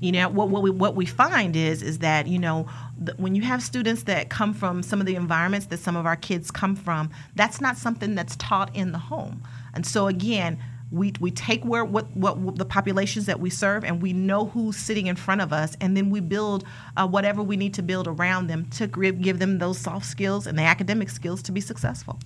You 0.00 0.12
know 0.12 0.28
what, 0.28 0.48
what 0.48 0.62
we 0.62 0.70
what 0.70 0.96
we 0.96 1.06
find 1.06 1.54
is 1.54 1.80
is 1.80 2.00
that 2.00 2.26
you 2.26 2.38
know 2.38 2.68
the, 2.98 3.14
when 3.14 3.36
you 3.36 3.42
have 3.42 3.62
students 3.62 4.02
that 4.02 4.28
come 4.30 4.52
from 4.52 4.82
some 4.82 5.00
of 5.00 5.06
the 5.06 5.14
environments 5.14 5.66
that 5.66 5.78
some 5.78 5.96
of 5.96 6.06
our 6.06 6.16
kids 6.16 6.50
come 6.50 6.74
from, 6.74 7.08
that's 7.36 7.60
not 7.60 7.76
something 7.76 8.16
that's 8.16 8.34
taught 8.36 8.74
in 8.74 8.90
the 8.90 8.98
home. 8.98 9.42
And 9.74 9.86
so 9.86 10.08
again, 10.08 10.58
we, 10.92 11.12
we 11.20 11.30
take 11.30 11.64
where 11.64 11.84
what, 11.84 12.14
what 12.16 12.56
the 12.56 12.64
populations 12.64 13.26
that 13.26 13.40
we 13.40 13.50
serve 13.50 13.84
and 13.84 14.02
we 14.02 14.12
know 14.12 14.46
who's 14.46 14.76
sitting 14.76 15.06
in 15.06 15.16
front 15.16 15.40
of 15.40 15.52
us 15.52 15.76
and 15.80 15.96
then 15.96 16.10
we 16.10 16.20
build 16.20 16.64
uh, 16.96 17.06
whatever 17.06 17.42
we 17.42 17.56
need 17.56 17.74
to 17.74 17.82
build 17.82 18.06
around 18.06 18.46
them 18.46 18.68
to 18.70 18.86
give 18.86 19.38
them 19.38 19.58
those 19.58 19.78
soft 19.78 20.06
skills 20.06 20.46
and 20.46 20.58
the 20.58 20.62
academic 20.62 21.08
skills 21.08 21.42
to 21.42 21.52
be 21.52 21.60
successful 21.60 22.18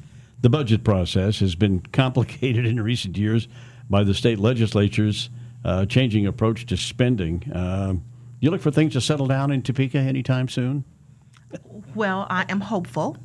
the 0.42 0.50
budget 0.50 0.85
process 0.85 1.40
has 1.40 1.55
been 1.55 1.81
complicated 1.92 2.66
in 2.66 2.81
recent 2.81 3.16
years 3.16 3.48
by 3.88 4.05
the 4.05 4.14
state 4.14 4.38
legislatures 4.38 5.31
uh, 5.64 5.87
changing 5.87 6.26
approach 6.26 6.66
to 6.66 6.76
spending. 6.76 7.42
Uh, 7.52 7.94
you 8.40 8.50
look 8.50 8.61
for 8.61 8.70
things 8.70 8.92
to 8.92 9.00
settle 9.00 9.26
down 9.26 9.50
in 9.50 9.62
Topeka 9.62 9.98
anytime 9.98 10.48
soon? 10.48 10.85
Well, 11.94 12.26
I 12.28 12.44
am 12.48 12.61
hopeful. 12.61 13.16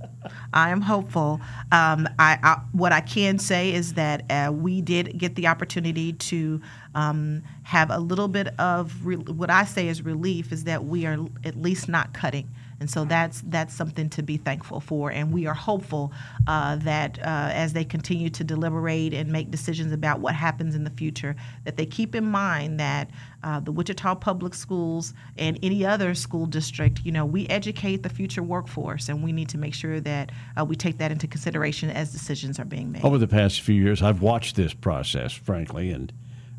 I 0.54 0.70
am 0.70 0.82
hopeful. 0.82 1.42
Um, 1.72 2.08
I, 2.20 2.38
I, 2.44 2.62
what 2.72 2.92
I 2.92 3.02
can 3.02 3.40
say 3.40 3.74
is 3.74 3.94
that 3.96 4.24
uh, 4.30 4.52
we 4.52 4.82
did 4.82 5.18
get 5.18 5.36
the 5.36 5.48
opportunity 5.48 6.14
to 6.14 6.62
um, 6.96 7.44
have 7.64 7.90
a 7.90 8.00
little 8.00 8.28
bit 8.28 8.48
of 8.60 9.06
re- 9.06 9.16
what 9.16 9.50
I 9.50 9.66
say 9.66 9.88
is 9.88 10.04
relief 10.04 10.52
is 10.52 10.66
that 10.66 10.86
we 10.86 11.06
are 11.06 11.18
at 11.44 11.56
least 11.62 11.90
not 11.90 12.14
cutting. 12.14 12.50
And 12.82 12.90
so 12.90 13.06
that's 13.06 13.44
that's 13.46 13.76
something 13.76 14.10
to 14.10 14.24
be 14.24 14.38
thankful 14.38 14.80
for, 14.80 15.12
and 15.12 15.32
we 15.32 15.46
are 15.46 15.54
hopeful 15.54 16.12
uh, 16.48 16.78
that 16.78 17.20
uh, 17.20 17.52
as 17.54 17.74
they 17.74 17.86
continue 17.86 18.32
to 18.32 18.44
deliberate 18.44 19.14
and 19.14 19.32
make 19.32 19.52
decisions 19.52 19.94
about 19.94 20.20
what 20.20 20.34
happens 20.34 20.74
in 20.74 20.84
the 20.84 20.90
future, 20.90 21.36
that 21.64 21.78
they 21.78 21.86
keep 21.86 22.16
in 22.16 22.26
mind 22.26 22.80
that 22.80 23.12
uh, 23.44 23.60
the 23.60 23.72
Wichita 23.72 24.16
Public 24.16 24.56
Schools 24.56 25.14
and 25.38 25.60
any 25.62 25.86
other 25.86 26.16
school 26.16 26.48
district, 26.48 27.02
you 27.06 27.12
know, 27.12 27.24
we 27.24 27.46
educate 27.50 28.02
the 28.02 28.10
future 28.10 28.42
workforce, 28.42 29.10
and 29.10 29.24
we 29.24 29.32
need 29.32 29.50
to 29.50 29.60
make 29.60 29.76
sure 29.76 30.00
that 30.00 30.32
uh, 30.60 30.66
we 30.66 30.76
take 30.76 30.98
that 30.98 31.12
into 31.12 31.28
consideration 31.28 31.92
as 31.92 32.12
decisions 32.12 32.60
are 32.60 32.66
being 32.66 32.92
made. 32.92 33.06
Over 33.06 33.20
the 33.20 33.28
past 33.28 33.62
few 33.62 33.76
years, 33.76 34.02
I've 34.02 34.24
watched 34.24 34.56
this 34.56 34.74
process, 34.74 35.34
frankly, 35.34 35.92
and 35.92 36.12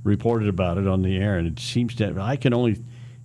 reported 0.05 0.49
about 0.49 0.79
it 0.79 0.87
on 0.87 1.03
the 1.03 1.17
air, 1.17 1.37
and 1.37 1.49
it 1.49 1.59
seems 1.59 1.97
that 1.97 2.17
I 2.17 2.37
can 2.37 2.55
only 2.55 2.81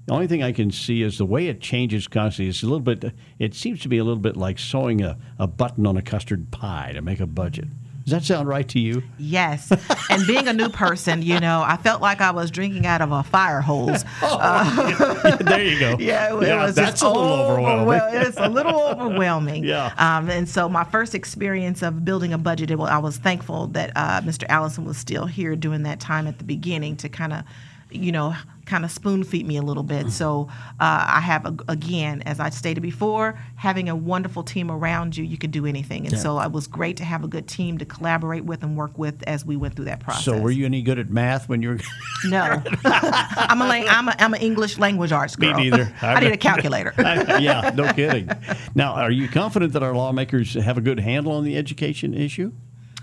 the 0.07 0.13
only 0.13 0.27
thing 0.27 0.41
I 0.41 0.51
can 0.53 0.71
see 0.71 1.03
is 1.03 1.17
the 1.17 1.25
way 1.25 1.47
it 1.47 1.59
changes 1.61 2.07
constantly. 2.07 2.49
It's 2.49 2.63
a 2.63 2.65
little 2.65 2.79
bit. 2.79 3.13
It 3.39 3.53
seems 3.53 3.81
to 3.81 3.89
be 3.89 3.97
a 3.97 4.03
little 4.03 4.19
bit 4.21 4.35
like 4.37 4.57
sewing 4.57 5.01
a, 5.03 5.17
a 5.37 5.47
button 5.47 5.85
on 5.85 5.97
a 5.97 6.01
custard 6.01 6.49
pie 6.49 6.91
to 6.93 7.01
make 7.01 7.19
a 7.19 7.27
budget. 7.27 7.67
Does 8.05 8.13
that 8.13 8.23
sound 8.23 8.47
right 8.47 8.65
to 8.69 8.79
you? 8.79 9.03
Yes. 9.17 9.69
and 10.09 10.25
being 10.25 10.47
a 10.47 10.53
new 10.53 10.69
person, 10.69 11.21
you 11.21 11.41
know, 11.41 11.61
I 11.61 11.75
felt 11.75 12.01
like 12.01 12.21
I 12.21 12.31
was 12.31 12.49
drinking 12.51 12.85
out 12.85 13.01
of 13.01 13.11
a 13.11 13.21
fire 13.21 13.59
hose. 13.59 14.05
Oh, 14.21 14.37
uh, 14.41 15.35
there 15.43 15.61
you 15.65 15.77
go. 15.77 15.97
Yeah, 15.99 16.33
it, 16.33 16.47
yeah, 16.47 16.63
was 16.65 16.75
that's 16.75 17.01
a 17.01 17.07
little 17.09 17.23
overwhelming. 17.33 17.99
it's 18.21 18.37
a 18.37 18.47
little 18.47 18.79
overwhelming. 18.79 19.65
yeah. 19.65 19.93
Um, 19.97 20.29
and 20.29 20.47
so 20.47 20.69
my 20.69 20.85
first 20.85 21.15
experience 21.15 21.81
of 21.83 22.05
building 22.05 22.31
a 22.31 22.37
budget, 22.37 22.71
it, 22.71 22.79
I 22.79 22.97
was 22.99 23.17
thankful 23.17 23.67
that 23.67 23.91
uh, 23.97 24.21
Mr. 24.21 24.45
Allison 24.47 24.85
was 24.85 24.97
still 24.97 25.25
here 25.25 25.57
during 25.57 25.83
that 25.83 25.99
time 25.99 26.27
at 26.27 26.37
the 26.37 26.45
beginning 26.45 26.95
to 26.97 27.09
kind 27.09 27.33
of, 27.33 27.43
you 27.99 28.11
know, 28.11 28.35
kind 28.67 28.83
of 28.83 28.91
spoon 28.91 29.23
feed 29.23 29.47
me 29.47 29.57
a 29.57 29.61
little 29.61 29.83
bit. 29.83 30.11
So 30.11 30.47
uh, 30.79 31.05
I 31.07 31.21
have, 31.21 31.45
a, 31.45 31.55
again, 31.67 32.21
as 32.23 32.39
I 32.39 32.49
stated 32.49 32.81
before, 32.81 33.39
having 33.55 33.89
a 33.89 33.95
wonderful 33.95 34.43
team 34.43 34.69
around 34.69 35.17
you, 35.17 35.23
you 35.23 35.37
can 35.37 35.49
do 35.49 35.65
anything. 35.65 36.05
And 36.05 36.13
yeah. 36.13 36.19
so 36.19 36.39
it 36.39 36.51
was 36.51 36.67
great 36.67 36.97
to 36.97 37.05
have 37.05 37.23
a 37.23 37.27
good 37.27 37.47
team 37.47 37.77
to 37.79 37.85
collaborate 37.85 38.43
with 38.43 38.63
and 38.63 38.77
work 38.77 38.97
with 38.97 39.23
as 39.25 39.45
we 39.45 39.55
went 39.55 39.75
through 39.75 39.85
that 39.85 40.01
process. 40.01 40.25
So 40.25 40.39
were 40.39 40.51
you 40.51 40.65
any 40.65 40.81
good 40.81 40.99
at 40.99 41.09
math 41.09 41.49
when 41.49 41.61
you 41.61 41.69
were? 41.69 41.79
no, 42.25 42.61
I'm 42.85 43.61
a, 43.61 43.87
I'm 43.87 44.09
a 44.09 44.15
I'm 44.19 44.33
an 44.33 44.41
English 44.41 44.77
language 44.77 45.11
arts 45.11 45.35
girl. 45.35 45.55
Me 45.55 45.69
neither. 45.69 45.91
I 46.01 46.19
need 46.19 46.33
a 46.33 46.37
calculator. 46.37 46.93
I, 46.97 47.37
yeah, 47.37 47.71
no 47.73 47.91
kidding. 47.93 48.29
Now, 48.75 48.93
are 48.93 49.11
you 49.11 49.27
confident 49.27 49.73
that 49.73 49.83
our 49.83 49.93
lawmakers 49.93 50.53
have 50.53 50.77
a 50.77 50.81
good 50.81 50.99
handle 50.99 51.31
on 51.33 51.43
the 51.43 51.57
education 51.57 52.13
issue? 52.13 52.51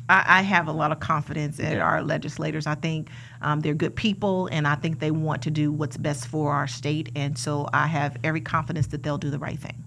I, 0.08 0.40
I, 0.40 0.42
have 0.42 0.68
a 0.68 0.72
lot 0.72 0.92
of 0.92 1.00
confidence 1.00 1.58
in 1.58 1.80
our 1.80 2.02
legislators. 2.02 2.66
I 2.66 2.74
think 2.74 3.08
um, 3.40 3.60
they're 3.60 3.74
good 3.74 3.96
people, 3.96 4.48
and 4.52 4.66
I 4.68 4.74
think 4.74 5.00
they 5.00 5.10
want 5.10 5.42
to 5.42 5.50
do 5.50 5.72
what's 5.72 5.96
best 5.96 6.26
for 6.26 6.52
our 6.52 6.66
state. 6.66 7.10
And 7.16 7.38
so 7.38 7.68
I 7.72 7.86
have 7.86 8.16
every 8.22 8.40
confidence 8.40 8.88
that 8.88 9.02
they'll 9.02 9.18
do 9.18 9.30
the 9.30 9.38
right 9.38 9.58
thing. 9.58 9.82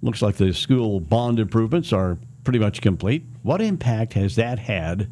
Looks 0.00 0.22
like 0.22 0.36
the 0.36 0.52
school 0.52 1.00
bond 1.00 1.38
improvements 1.38 1.92
are 1.92 2.18
pretty 2.44 2.58
much 2.58 2.80
complete. 2.80 3.24
What 3.42 3.60
impact 3.60 4.14
has 4.14 4.36
that 4.36 4.58
had 4.58 5.08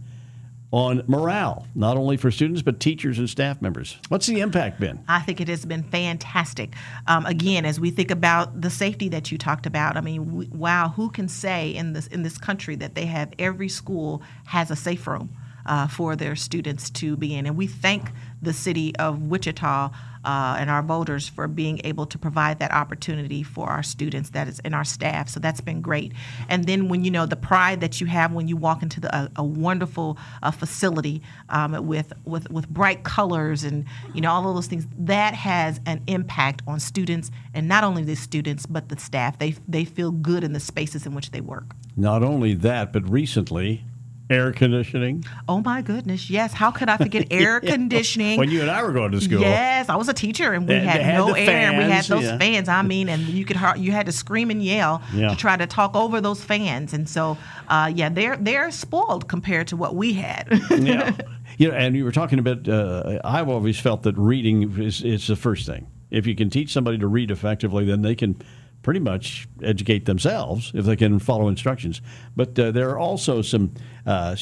on 0.73 1.03
morale, 1.09 1.67
not 1.75 1.97
only 1.97 2.17
for 2.17 2.31
students, 2.31 2.63
but 2.63 2.79
teachers 2.79 3.19
and 3.19 3.29
staff 3.29 3.61
members. 3.61 3.99
What's 4.09 4.27
the 4.27 4.41
impact 4.41 4.79
been? 4.79 5.03
I 5.09 5.21
think 5.21 5.41
it 5.41 5.49
has 5.49 5.65
been 5.65 5.83
fantastic. 5.83 6.75
Um, 7.07 7.27
again, 7.27 7.65
as 7.65 7.81
we 7.81 7.91
think 7.91 8.11
about 8.11 8.61
the 8.61 8.71
safety 8.71 9.09
that 9.09 9.33
you 9.33 9.39
talked 9.39 9.67
about, 9.67 9.97
I 9.97 10.01
mean, 10.01 10.33
we, 10.33 10.47
wow, 10.47 10.93
who 10.95 11.11
can 11.11 11.29
say 11.29 11.71
in 11.71 11.93
this 11.93 12.07
in 12.07 12.23
this 12.23 12.39
country 12.39 12.77
that 12.77 12.95
they 12.95 13.07
have 13.07 13.33
every 13.39 13.69
school 13.69 14.23
has 14.47 14.71
a 14.71 14.77
safe 14.77 15.07
room? 15.07 15.31
Uh, 15.67 15.89
for 15.89 16.17
their 16.17 16.37
students 16.37 16.91
to 16.91 17.17
be 17.17 17.35
in. 17.35 17.47
And 17.47 17.57
we 17.57 17.67
thank 17.67 18.11
the 18.43 18.53
city 18.53 18.95
of 18.97 19.23
Wichita 19.23 19.91
uh, 20.25 20.57
and 20.59 20.69
our 20.71 20.83
voters 20.83 21.29
for 21.29 21.49
being 21.49 21.81
able 21.85 22.07
to 22.07 22.19
provide 22.19 22.59
that 22.59 22.73
opportunity 22.73 23.43
for 23.43 23.69
our 23.69 23.83
students 23.83 24.31
that 24.31 24.49
is 24.49 24.59
in 24.61 24.75
our 24.75 24.85
staff. 24.85 25.29
So 25.29 25.41
that's 25.41 25.61
been 25.61 25.81
great. 25.81 26.13
And 26.49 26.65
then 26.65 26.89
when 26.89 27.05
you 27.05 27.11
know 27.11 27.27
the 27.27 27.37
pride 27.37 27.81
that 27.81 28.01
you 28.01 28.07
have 28.07 28.33
when 28.33 28.49
you 28.49 28.57
walk 28.57 28.83
into 28.83 29.01
the, 29.01 29.15
a, 29.15 29.31
a, 29.37 29.45
wonderful 29.45 30.19
uh, 30.43 30.51
facility 30.51 31.23
um, 31.49 31.87
with, 31.87 32.13
with 32.25 32.51
with 32.51 32.69
bright 32.69 33.03
colors 33.03 33.65
and 33.65 33.85
you 34.15 34.21
know 34.21 34.31
all 34.31 34.49
of 34.49 34.55
those 34.55 34.67
things, 34.67 34.87
that 34.99 35.35
has 35.35 35.81
an 35.87 36.03
impact 36.07 36.63
on 36.67 36.81
students 36.81 37.31
and 37.55 37.67
not 37.67 37.85
only 37.85 38.05
the 38.05 38.17
students 38.17 38.67
but 38.67 38.89
the 38.89 38.99
staff. 38.99 39.39
They 39.39 39.55
they 39.67 39.85
feel 39.85 40.11
good 40.11 40.45
in 40.45 40.53
the 40.53 40.61
spaces 40.61 41.07
in 41.07 41.15
which 41.15 41.31
they 41.31 41.41
work. 41.41 41.75
Not 41.97 42.23
only 42.23 42.55
that, 42.55 42.93
but 42.93 43.09
recently 43.09 43.85
air 44.31 44.53
conditioning. 44.53 45.25
Oh 45.49 45.61
my 45.61 45.83
goodness, 45.83 46.31
yes. 46.31 46.53
How 46.53 46.71
could 46.71 46.89
I 46.89 46.97
forget 46.97 47.27
air 47.31 47.61
conditioning? 47.61 48.39
when 48.39 48.51
you 48.51 48.61
and 48.61 48.71
I 48.71 48.83
were 48.83 48.93
going 48.93 49.13
to 49.13 49.21
school. 49.21 49.41
Yes, 49.41 49.89
I 49.89 49.97
was 49.97 50.09
a 50.09 50.15
teacher 50.15 50.53
and 50.53 50.67
we 50.67 50.75
they, 50.75 50.81
had, 50.81 51.01
they 51.01 51.05
had 51.05 51.17
no 51.19 51.35
air 51.35 51.47
fans, 51.47 51.75
and 51.75 51.79
we 51.79 51.93
had 51.93 52.05
those 52.05 52.25
yeah. 52.25 52.39
fans. 52.39 52.69
I 52.69 52.83
mean, 52.83 53.09
and 53.09 53.23
you 53.23 53.45
could 53.45 53.59
you 53.77 53.93
had 53.93 54.07
to 54.07 54.13
scream 54.13 54.51
and 54.51 54.63
yell 54.63 55.03
yeah. 55.13 55.31
to 55.31 55.37
try 55.37 55.57
to 55.57 55.67
talk 55.67 55.95
over 55.97 56.21
those 56.21 56.43
fans. 56.43 56.93
And 56.93 57.09
so, 57.09 57.37
uh, 57.69 57.91
yeah, 57.95 58.09
they're 58.09 58.37
they're 58.37 58.71
spoiled 58.71 59.29
compared 59.29 59.69
to 59.69 59.77
what 59.77 59.95
we 59.95 60.13
had. 60.15 60.47
yeah, 60.71 61.13
you 61.59 61.69
know, 61.69 61.75
and 61.75 61.97
you 61.97 62.05
were 62.05 62.13
talking 62.13 62.39
about. 62.39 62.69
Uh, 62.69 63.21
I've 63.25 63.49
always 63.49 63.79
felt 63.79 64.05
that 64.05 64.17
reading 64.17 64.81
is 64.81 65.03
is 65.03 65.27
the 65.27 65.37
first 65.37 65.67
thing. 65.67 65.89
If 66.11 66.27
you 66.27 66.35
can 66.35 66.51
teach 66.51 66.73
somebody 66.73 66.99
to 66.99 67.07
read 67.07 67.31
effectively, 67.31 67.85
then 67.85 68.03
they 68.03 68.15
can 68.15 68.41
pretty 68.83 69.01
much 69.01 69.47
educate 69.63 70.07
themselves 70.07 70.73
if 70.75 70.85
they 70.85 70.97
can 70.97 71.19
follow 71.19 71.49
instructions. 71.49 72.01
But 72.37 72.59
uh, 72.59 72.71
there 72.71 72.91
are 72.91 72.99
also 72.99 73.43
some. 73.43 73.75
Uh, 74.07 74.37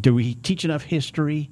do 0.00 0.14
we 0.14 0.34
teach 0.34 0.64
enough 0.64 0.82
history? 0.82 1.50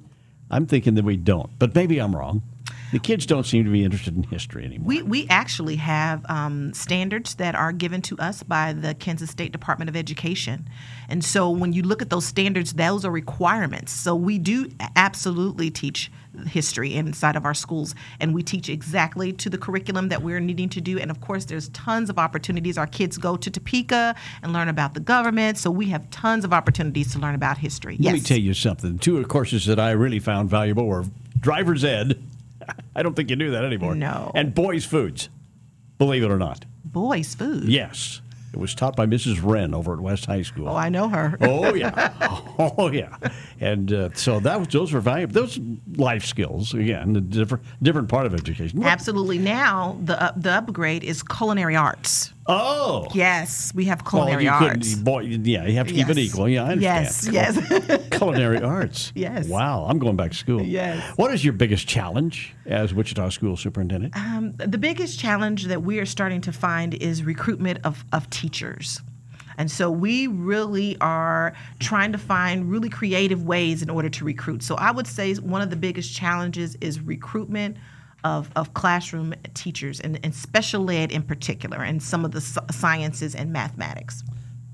I'm 0.49 0.65
thinking 0.65 0.95
that 0.95 1.05
we 1.05 1.17
don't, 1.17 1.57
but 1.57 1.73
maybe 1.75 1.99
I'm 1.99 2.15
wrong. 2.15 2.43
The 2.91 2.99
kids 2.99 3.25
don't 3.25 3.45
seem 3.45 3.65
to 3.65 3.71
be 3.71 3.83
interested 3.83 4.15
in 4.15 4.23
history 4.23 4.65
anymore. 4.65 4.87
We, 4.87 5.01
we 5.01 5.27
actually 5.27 5.75
have 5.77 6.25
um, 6.29 6.73
standards 6.73 7.35
that 7.35 7.55
are 7.55 7.71
given 7.71 8.01
to 8.03 8.17
us 8.19 8.43
by 8.43 8.73
the 8.73 8.93
Kansas 8.93 9.29
State 9.29 9.51
Department 9.51 9.89
of 9.89 9.95
Education. 9.95 10.69
And 11.09 11.23
so 11.23 11.49
when 11.49 11.73
you 11.73 11.83
look 11.83 12.01
at 12.01 12.09
those 12.09 12.25
standards, 12.25 12.73
those 12.73 13.05
are 13.05 13.11
requirements. 13.11 13.91
So 13.91 14.15
we 14.15 14.37
do 14.37 14.69
absolutely 14.95 15.71
teach 15.71 16.11
history 16.47 16.93
inside 16.93 17.35
of 17.35 17.45
our 17.45 17.53
schools 17.53 17.95
and 18.19 18.33
we 18.33 18.43
teach 18.43 18.69
exactly 18.69 19.31
to 19.31 19.49
the 19.49 19.57
curriculum 19.57 20.09
that 20.09 20.21
we're 20.21 20.39
needing 20.39 20.69
to 20.69 20.81
do 20.81 20.99
and 20.99 21.09
of 21.09 21.21
course 21.21 21.45
there's 21.45 21.69
tons 21.69 22.09
of 22.09 22.19
opportunities 22.19 22.77
our 22.77 22.87
kids 22.87 23.17
go 23.17 23.37
to 23.37 23.49
topeka 23.49 24.13
and 24.43 24.51
learn 24.51 24.67
about 24.67 24.93
the 24.93 24.99
government 24.99 25.57
so 25.57 25.71
we 25.71 25.87
have 25.87 26.09
tons 26.09 26.43
of 26.43 26.51
opportunities 26.51 27.11
to 27.13 27.19
learn 27.19 27.35
about 27.35 27.57
history 27.57 27.93
let 27.93 28.01
yes. 28.01 28.13
me 28.13 28.19
tell 28.19 28.37
you 28.37 28.53
something 28.53 28.99
two 28.99 29.15
of 29.15 29.23
the 29.23 29.29
courses 29.29 29.65
that 29.65 29.79
i 29.79 29.91
really 29.91 30.19
found 30.19 30.49
valuable 30.49 30.85
were 30.85 31.05
driver's 31.39 31.85
ed 31.85 32.21
I 32.95 33.03
don't 33.03 33.15
think 33.15 33.29
you 33.29 33.35
do 33.35 33.51
that 33.51 33.63
anymore. 33.63 33.95
No. 33.95 34.31
And 34.35 34.53
boys' 34.53 34.85
foods, 34.85 35.29
believe 35.97 36.23
it 36.23 36.31
or 36.31 36.37
not. 36.37 36.65
Boys' 36.83 37.35
food? 37.35 37.65
Yes. 37.65 38.21
It 38.55 38.59
was 38.59 38.73
taught 38.73 38.95
by 38.95 39.05
Mrs. 39.05 39.43
Wren 39.43 39.73
over 39.73 39.93
at 39.93 39.99
West 39.99 40.27
High 40.27 40.43
School. 40.43 40.69
Oh, 40.69 40.75
I 40.77 40.87
know 40.87 41.09
her. 41.09 41.37
oh 41.41 41.73
yeah, 41.73 42.13
oh 42.57 42.89
yeah, 42.89 43.17
and 43.59 43.91
uh, 43.91 44.09
so 44.13 44.39
that 44.39 44.57
was 44.57 44.69
those 44.69 44.93
were 44.93 45.01
valuable. 45.01 45.33
Those 45.33 45.59
life 45.97 46.23
skills 46.23 46.73
again, 46.73 47.11
the 47.11 47.19
different 47.19 47.65
different 47.83 48.07
part 48.07 48.25
of 48.25 48.33
education. 48.33 48.81
Absolutely. 48.81 49.39
Now 49.39 49.97
the 50.01 50.23
uh, 50.23 50.31
the 50.37 50.51
upgrade 50.51 51.03
is 51.03 51.21
culinary 51.21 51.75
arts. 51.75 52.31
Oh. 52.47 53.07
Yes, 53.13 53.73
we 53.73 53.85
have 53.85 54.05
culinary 54.05 54.45
well, 54.45 54.63
arts. 54.63 54.93
Boy, 54.93 55.21
yeah, 55.21 55.65
you 55.65 55.75
have 55.77 55.87
to 55.87 55.93
keep 55.93 56.07
yes. 56.07 56.17
it 56.17 56.19
equal. 56.19 56.47
Yeah, 56.47 56.65
I 56.65 56.71
understand. 56.73 57.33
Yes, 57.33 57.59
yes. 57.67 58.07
culinary 58.11 58.61
arts. 58.61 59.11
Yes. 59.15 59.47
Wow, 59.47 59.85
I'm 59.89 59.97
going 59.97 60.15
back 60.15 60.31
to 60.31 60.37
school. 60.37 60.61
Yes. 60.61 61.17
What 61.17 61.33
is 61.33 61.43
your 61.43 61.53
biggest 61.53 61.87
challenge 61.87 62.53
as 62.67 62.93
Wichita 62.93 63.29
School 63.29 63.57
Superintendent? 63.57 64.15
Um, 64.15 64.53
the 64.57 64.77
biggest 64.77 65.19
challenge 65.19 65.65
that 65.65 65.81
we 65.81 65.99
are 65.99 66.05
starting 66.05 66.41
to 66.41 66.51
find 66.51 66.93
is 66.93 67.23
recruitment 67.23 67.79
of, 67.83 68.05
of 68.13 68.29
teachers. 68.29 69.01
And 69.57 69.71
so 69.71 69.89
we 69.89 70.27
really 70.27 70.97
are 70.99 71.53
trying 71.79 72.11
to 72.11 72.17
find 72.17 72.69
really 72.69 72.89
creative 72.89 73.43
ways 73.43 73.81
in 73.81 73.89
order 73.89 74.09
to 74.09 74.25
recruit. 74.25 74.61
So 74.61 74.75
I 74.75 74.91
would 74.91 75.07
say 75.07 75.33
one 75.35 75.61
of 75.61 75.69
the 75.69 75.75
biggest 75.75 76.15
challenges 76.15 76.75
is 76.81 76.99
recruitment 76.99 77.77
of, 78.25 78.49
of 78.55 78.73
classroom 78.73 79.35
teachers 79.53 80.01
and, 80.01 80.19
and 80.23 80.33
special 80.33 80.89
ed 80.89 81.11
in 81.11 81.21
particular, 81.21 81.77
and 81.77 82.01
some 82.01 82.25
of 82.25 82.31
the 82.31 82.41
sciences 82.41 83.35
and 83.35 83.53
mathematics. 83.53 84.23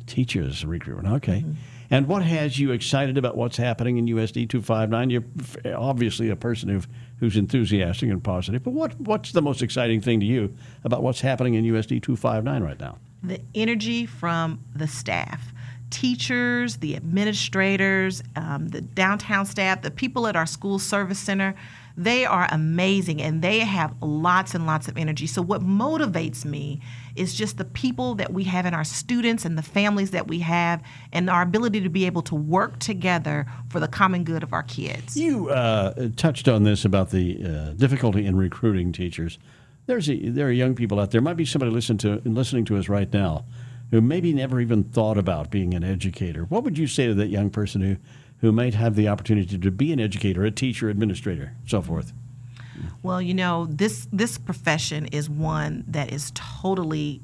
Teachers 0.07 0.65
recruitment, 0.65 1.13
okay. 1.15 1.41
Mm-hmm. 1.41 1.51
And 1.91 2.07
what 2.07 2.23
has 2.23 2.57
you 2.57 2.71
excited 2.71 3.17
about 3.17 3.35
what's 3.35 3.57
happening 3.57 3.97
in 3.97 4.05
USD 4.05 4.49
259? 4.49 5.09
You're 5.09 5.77
obviously 5.77 6.29
a 6.29 6.37
person 6.37 6.69
who 6.69 6.81
who's 7.19 7.37
enthusiastic 7.37 8.09
and 8.09 8.23
positive, 8.23 8.63
but 8.63 8.71
what, 8.71 8.99
what's 8.99 9.31
the 9.31 9.43
most 9.43 9.61
exciting 9.61 10.01
thing 10.01 10.19
to 10.21 10.25
you 10.25 10.55
about 10.83 11.03
what's 11.03 11.21
happening 11.21 11.53
in 11.53 11.65
USD 11.65 12.01
259 12.01 12.63
right 12.63 12.79
now? 12.79 12.97
The 13.21 13.39
energy 13.53 14.07
from 14.07 14.59
the 14.73 14.87
staff 14.87 15.53
teachers, 15.91 16.77
the 16.77 16.95
administrators, 16.95 18.23
um, 18.35 18.69
the 18.69 18.81
downtown 18.81 19.45
staff, 19.45 19.81
the 19.81 19.91
people 19.91 20.25
at 20.25 20.35
our 20.35 20.45
school 20.45 20.79
service 20.79 21.19
center. 21.19 21.53
They 22.01 22.25
are 22.25 22.47
amazing 22.51 23.21
and 23.21 23.43
they 23.43 23.59
have 23.59 23.93
lots 24.01 24.55
and 24.55 24.65
lots 24.65 24.87
of 24.87 24.97
energy. 24.97 25.27
So, 25.27 25.41
what 25.41 25.61
motivates 25.61 26.45
me 26.45 26.81
is 27.15 27.35
just 27.35 27.57
the 27.57 27.65
people 27.65 28.15
that 28.15 28.33
we 28.33 28.45
have 28.45 28.65
in 28.65 28.73
our 28.73 28.83
students 28.83 29.45
and 29.45 29.55
the 29.55 29.61
families 29.61 30.09
that 30.11 30.27
we 30.27 30.39
have 30.39 30.81
and 31.13 31.29
our 31.29 31.43
ability 31.43 31.81
to 31.81 31.89
be 31.89 32.05
able 32.07 32.23
to 32.23 32.35
work 32.35 32.79
together 32.79 33.45
for 33.69 33.79
the 33.79 33.87
common 33.87 34.23
good 34.23 34.41
of 34.41 34.51
our 34.51 34.63
kids. 34.63 35.15
You 35.15 35.49
uh, 35.49 36.09
touched 36.15 36.47
on 36.47 36.63
this 36.63 36.85
about 36.85 37.11
the 37.11 37.43
uh, 37.43 37.73
difficulty 37.73 38.25
in 38.25 38.35
recruiting 38.35 38.91
teachers. 38.91 39.37
There's 39.85 40.09
a, 40.09 40.29
there 40.29 40.47
are 40.47 40.51
young 40.51 40.73
people 40.73 40.99
out 40.99 41.11
there. 41.11 41.21
Might 41.21 41.37
be 41.37 41.45
somebody 41.45 41.71
listening 41.71 41.99
to 41.99 42.21
listening 42.25 42.65
to 42.65 42.77
us 42.77 42.89
right 42.89 43.11
now 43.13 43.45
who 43.91 44.01
maybe 44.01 44.33
never 44.33 44.59
even 44.59 44.85
thought 44.85 45.17
about 45.17 45.51
being 45.51 45.73
an 45.73 45.83
educator. 45.83 46.45
What 46.45 46.63
would 46.63 46.77
you 46.77 46.87
say 46.87 47.07
to 47.07 47.13
that 47.15 47.27
young 47.27 47.49
person 47.49 47.81
who 47.81 47.97
who 48.41 48.51
might 48.51 48.73
have 48.73 48.95
the 48.95 49.07
opportunity 49.07 49.57
to 49.57 49.71
be 49.71 49.93
an 49.93 49.99
educator, 49.99 50.43
a 50.43 50.51
teacher, 50.51 50.89
administrator, 50.89 51.53
so 51.65 51.81
forth? 51.81 52.11
Well, 53.03 53.21
you 53.21 53.33
know, 53.33 53.67
this 53.69 54.07
this 54.11 54.37
profession 54.37 55.05
is 55.07 55.29
one 55.29 55.83
that 55.87 56.11
is 56.11 56.31
totally 56.33 57.21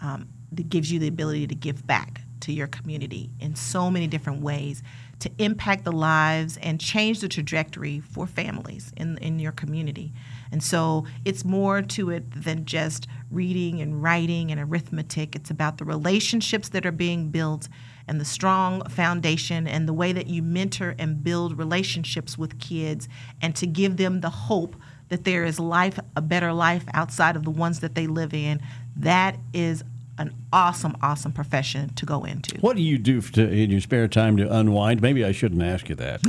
um, 0.00 0.28
that 0.52 0.68
gives 0.68 0.90
you 0.90 0.98
the 0.98 1.08
ability 1.08 1.46
to 1.48 1.54
give 1.54 1.86
back 1.86 2.22
to 2.40 2.52
your 2.52 2.68
community 2.68 3.30
in 3.40 3.56
so 3.56 3.90
many 3.90 4.06
different 4.06 4.40
ways 4.40 4.82
to 5.18 5.30
impact 5.38 5.84
the 5.84 5.92
lives 5.92 6.56
and 6.58 6.80
change 6.80 7.20
the 7.20 7.28
trajectory 7.28 7.98
for 7.98 8.26
families 8.26 8.92
in, 8.96 9.18
in 9.18 9.40
your 9.40 9.50
community. 9.50 10.12
And 10.52 10.62
so 10.62 11.04
it's 11.24 11.44
more 11.44 11.82
to 11.82 12.10
it 12.10 12.44
than 12.44 12.64
just 12.64 13.08
reading 13.30 13.80
and 13.80 14.00
writing 14.00 14.52
and 14.52 14.60
arithmetic. 14.60 15.34
It's 15.34 15.50
about 15.50 15.78
the 15.78 15.84
relationships 15.84 16.68
that 16.68 16.86
are 16.86 16.92
being 16.92 17.30
built 17.30 17.68
and 18.08 18.20
the 18.20 18.24
strong 18.24 18.82
foundation 18.88 19.66
and 19.66 19.86
the 19.86 19.92
way 19.92 20.12
that 20.12 20.26
you 20.26 20.42
mentor 20.42 20.94
and 20.98 21.22
build 21.22 21.58
relationships 21.58 22.36
with 22.38 22.58
kids 22.58 23.08
and 23.40 23.54
to 23.56 23.66
give 23.66 23.96
them 23.96 24.20
the 24.20 24.30
hope 24.30 24.74
that 25.08 25.24
there 25.24 25.44
is 25.44 25.58
life, 25.58 25.98
a 26.16 26.20
better 26.20 26.52
life 26.52 26.84
outside 26.94 27.36
of 27.36 27.44
the 27.44 27.50
ones 27.50 27.80
that 27.80 27.94
they 27.94 28.06
live 28.06 28.34
in. 28.34 28.60
That 28.96 29.36
is 29.52 29.84
an 30.18 30.34
awesome, 30.52 30.96
awesome 31.00 31.32
profession 31.32 31.90
to 31.94 32.04
go 32.04 32.24
into. 32.24 32.58
What 32.60 32.76
do 32.76 32.82
you 32.82 32.98
do 32.98 33.20
to, 33.20 33.48
in 33.48 33.70
your 33.70 33.80
spare 33.80 34.08
time 34.08 34.36
to 34.38 34.52
unwind? 34.52 35.00
Maybe 35.00 35.24
I 35.24 35.32
shouldn't 35.32 35.62
ask 35.62 35.88
you 35.88 35.94
that. 35.94 36.20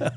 Uh, 0.00 0.10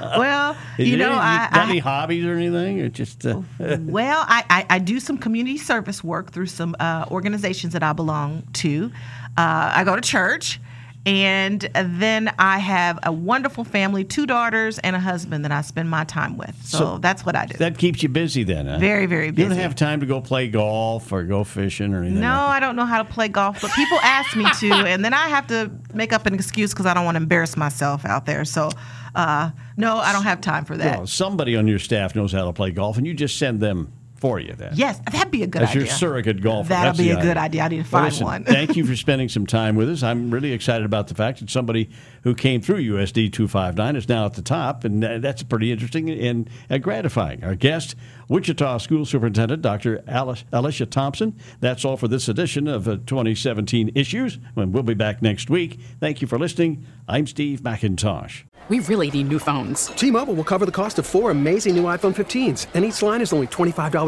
well, 0.18 0.56
you 0.76 0.96
know, 0.96 1.06
any, 1.06 1.18
I, 1.18 1.48
got 1.50 1.66
I, 1.66 1.70
any 1.70 1.78
hobbies 1.78 2.24
or 2.24 2.34
anything, 2.34 2.80
or 2.80 2.88
just? 2.88 3.26
Uh, 3.26 3.42
well, 3.80 4.24
I, 4.28 4.44
I, 4.50 4.66
I, 4.76 4.78
do 4.78 5.00
some 5.00 5.18
community 5.18 5.58
service 5.58 6.04
work 6.04 6.32
through 6.32 6.46
some 6.46 6.76
uh, 6.78 7.06
organizations 7.10 7.72
that 7.72 7.82
I 7.82 7.92
belong 7.92 8.46
to. 8.54 8.92
Uh, 9.36 9.72
I 9.74 9.84
go 9.84 9.96
to 9.96 10.02
church. 10.02 10.60
And 11.06 11.60
then 11.74 12.30
I 12.38 12.58
have 12.58 12.98
a 13.02 13.12
wonderful 13.12 13.64
family, 13.64 14.04
two 14.04 14.26
daughters 14.26 14.78
and 14.80 14.94
a 14.94 15.00
husband 15.00 15.44
that 15.44 15.52
I 15.52 15.62
spend 15.62 15.88
my 15.88 16.04
time 16.04 16.36
with. 16.36 16.54
So, 16.64 16.78
so 16.78 16.98
that's 16.98 17.24
what 17.24 17.34
I 17.34 17.46
do. 17.46 17.56
That 17.56 17.78
keeps 17.78 18.02
you 18.02 18.10
busy 18.10 18.44
then, 18.44 18.66
huh? 18.66 18.78
Very, 18.78 19.06
very 19.06 19.30
busy. 19.30 19.44
You 19.44 19.48
don't 19.54 19.58
have 19.58 19.74
time 19.74 20.00
to 20.00 20.06
go 20.06 20.20
play 20.20 20.48
golf 20.48 21.10
or 21.10 21.22
go 21.22 21.44
fishing 21.44 21.94
or 21.94 22.02
anything? 22.02 22.20
No, 22.20 22.28
like 22.28 22.56
I 22.56 22.60
don't 22.60 22.76
know 22.76 22.84
how 22.84 23.02
to 23.02 23.08
play 23.10 23.28
golf, 23.28 23.62
but 23.62 23.70
people 23.72 23.98
ask 24.02 24.36
me 24.36 24.44
to, 24.60 24.70
and 24.86 25.02
then 25.04 25.14
I 25.14 25.28
have 25.28 25.46
to 25.46 25.70
make 25.94 26.12
up 26.12 26.26
an 26.26 26.34
excuse 26.34 26.74
because 26.74 26.84
I 26.84 26.92
don't 26.92 27.04
want 27.06 27.16
to 27.16 27.22
embarrass 27.22 27.56
myself 27.56 28.04
out 28.04 28.26
there. 28.26 28.44
So, 28.44 28.70
uh, 29.14 29.50
no, 29.76 29.96
I 29.98 30.12
don't 30.12 30.24
have 30.24 30.40
time 30.40 30.64
for 30.64 30.76
that. 30.76 30.98
Well, 30.98 31.06
somebody 31.06 31.56
on 31.56 31.66
your 31.66 31.78
staff 31.78 32.14
knows 32.14 32.32
how 32.32 32.44
to 32.44 32.52
play 32.52 32.70
golf, 32.70 32.98
and 32.98 33.06
you 33.06 33.14
just 33.14 33.38
send 33.38 33.60
them 33.60 33.92
for 34.18 34.38
you 34.40 34.52
then. 34.54 34.72
Yes, 34.74 35.00
that'd 35.10 35.30
be 35.30 35.42
a 35.42 35.46
good 35.46 35.62
That's 35.62 35.70
idea. 35.72 35.84
your 35.84 35.92
surrogate 35.92 36.40
golfer. 36.42 36.68
That'll 36.68 36.86
That's 36.92 36.98
be 36.98 37.08
the 37.12 37.18
a 37.18 37.22
good 37.22 37.36
idea. 37.36 37.62
idea. 37.62 37.62
I 37.62 37.68
need 37.68 37.76
to 37.76 37.82
Well, 37.82 38.02
find 38.02 38.04
listen, 38.12 38.26
one. 38.26 38.44
thank 38.44 38.76
you 38.76 38.84
for 38.84 38.96
spending 38.96 39.28
some 39.28 39.46
time 39.46 39.76
with 39.76 39.88
us. 39.88 40.02
I'm 40.02 40.30
really 40.30 40.52
excited 40.52 40.84
about 40.84 41.08
the 41.08 41.14
fact 41.14 41.40
that 41.40 41.50
somebody 41.50 41.88
who 42.24 42.34
came 42.34 42.60
through 42.60 42.82
USD 42.82 43.32
259 43.32 43.96
is 43.96 44.08
now 44.08 44.26
at 44.26 44.34
the 44.34 44.42
top, 44.42 44.84
and 44.84 45.04
uh, 45.04 45.18
that's 45.18 45.42
pretty 45.42 45.72
interesting 45.72 46.10
and 46.10 46.50
uh, 46.68 46.78
gratifying. 46.78 47.42
Our 47.44 47.54
guest, 47.54 47.94
Wichita 48.28 48.78
School 48.78 49.04
Superintendent 49.06 49.62
Dr. 49.62 50.02
Alice, 50.06 50.44
Alicia 50.52 50.86
Thompson. 50.86 51.38
That's 51.60 51.84
all 51.84 51.96
for 51.96 52.08
this 52.08 52.28
edition 52.28 52.68
of 52.68 52.86
uh, 52.88 52.96
2017 53.06 53.92
Issues, 53.94 54.38
and 54.56 54.74
we'll 54.74 54.82
be 54.82 54.94
back 54.94 55.22
next 55.22 55.48
week. 55.48 55.78
Thank 56.00 56.20
you 56.20 56.28
for 56.28 56.38
listening. 56.38 56.84
I'm 57.06 57.26
Steve 57.26 57.62
McIntosh. 57.62 58.42
We 58.68 58.80
really 58.80 59.10
need 59.10 59.28
new 59.28 59.38
phones. 59.38 59.86
T-Mobile 59.86 60.34
will 60.34 60.44
cover 60.44 60.66
the 60.66 60.72
cost 60.72 60.98
of 60.98 61.06
four 61.06 61.30
amazing 61.30 61.74
new 61.74 61.84
iPhone 61.84 62.14
15s, 62.14 62.66
and 62.74 62.84
each 62.84 63.00
line 63.00 63.22
is 63.22 63.32
only 63.32 63.46
$25 63.46 64.07